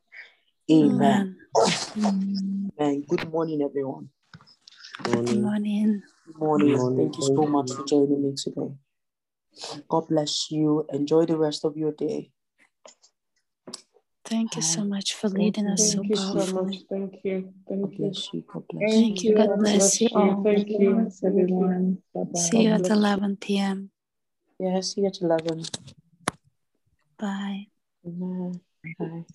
Amen. 0.72 1.38
Amen. 1.98 3.06
Good 3.08 3.30
morning, 3.32 3.62
everyone. 3.62 4.10
Good 5.04 5.42
morning. 5.42 6.02
Good 6.26 6.38
morning. 6.38 6.96
Thank 6.98 7.18
you 7.18 7.24
so 7.24 7.46
much 7.46 7.72
for 7.74 7.86
joining 7.86 8.24
me 8.24 8.36
today. 8.36 8.72
God 9.90 10.08
bless 10.08 10.50
you. 10.50 10.86
Enjoy 10.94 11.26
the 11.26 11.38
rest 11.38 11.66
of 11.66 11.76
your 11.76 11.92
day. 11.92 12.32
Thank 14.24 14.56
you 14.56 14.62
so 14.62 14.86
much 14.86 15.14
for 15.14 15.28
leading 15.30 15.68
us 15.68 15.92
so 15.92 15.98
Thank 15.98 16.10
you 16.10 16.16
so 16.16 16.34
much. 16.34 16.46
powerfully. 16.46 16.86
Thank 16.90 17.16
you. 17.24 17.54
Thank 17.68 17.82
God 17.82 17.92
you. 17.92 18.06
bless 18.06 18.34
you. 18.34 18.44
God 18.48 18.64
bless 18.70 18.82
you. 18.82 19.00
Thank 19.00 19.24
you. 19.24 19.36
God 19.36 19.60
bless 19.60 20.02
you 20.02 20.08
all. 20.14 20.44
Thank 20.44 20.70
you, 20.70 21.12
everyone. 21.26 21.98
Bye-bye. 22.14 22.40
See 22.40 22.62
you 22.64 22.70
at 22.72 22.90
11 22.90 23.38
p.m. 23.38 23.92
Yeah, 24.60 24.80
see 24.80 25.02
you 25.02 25.08
at 25.08 25.22
11. 25.22 25.66
Bye. 27.18 27.68
Amen. 28.08 28.62
Bye. 28.98 29.26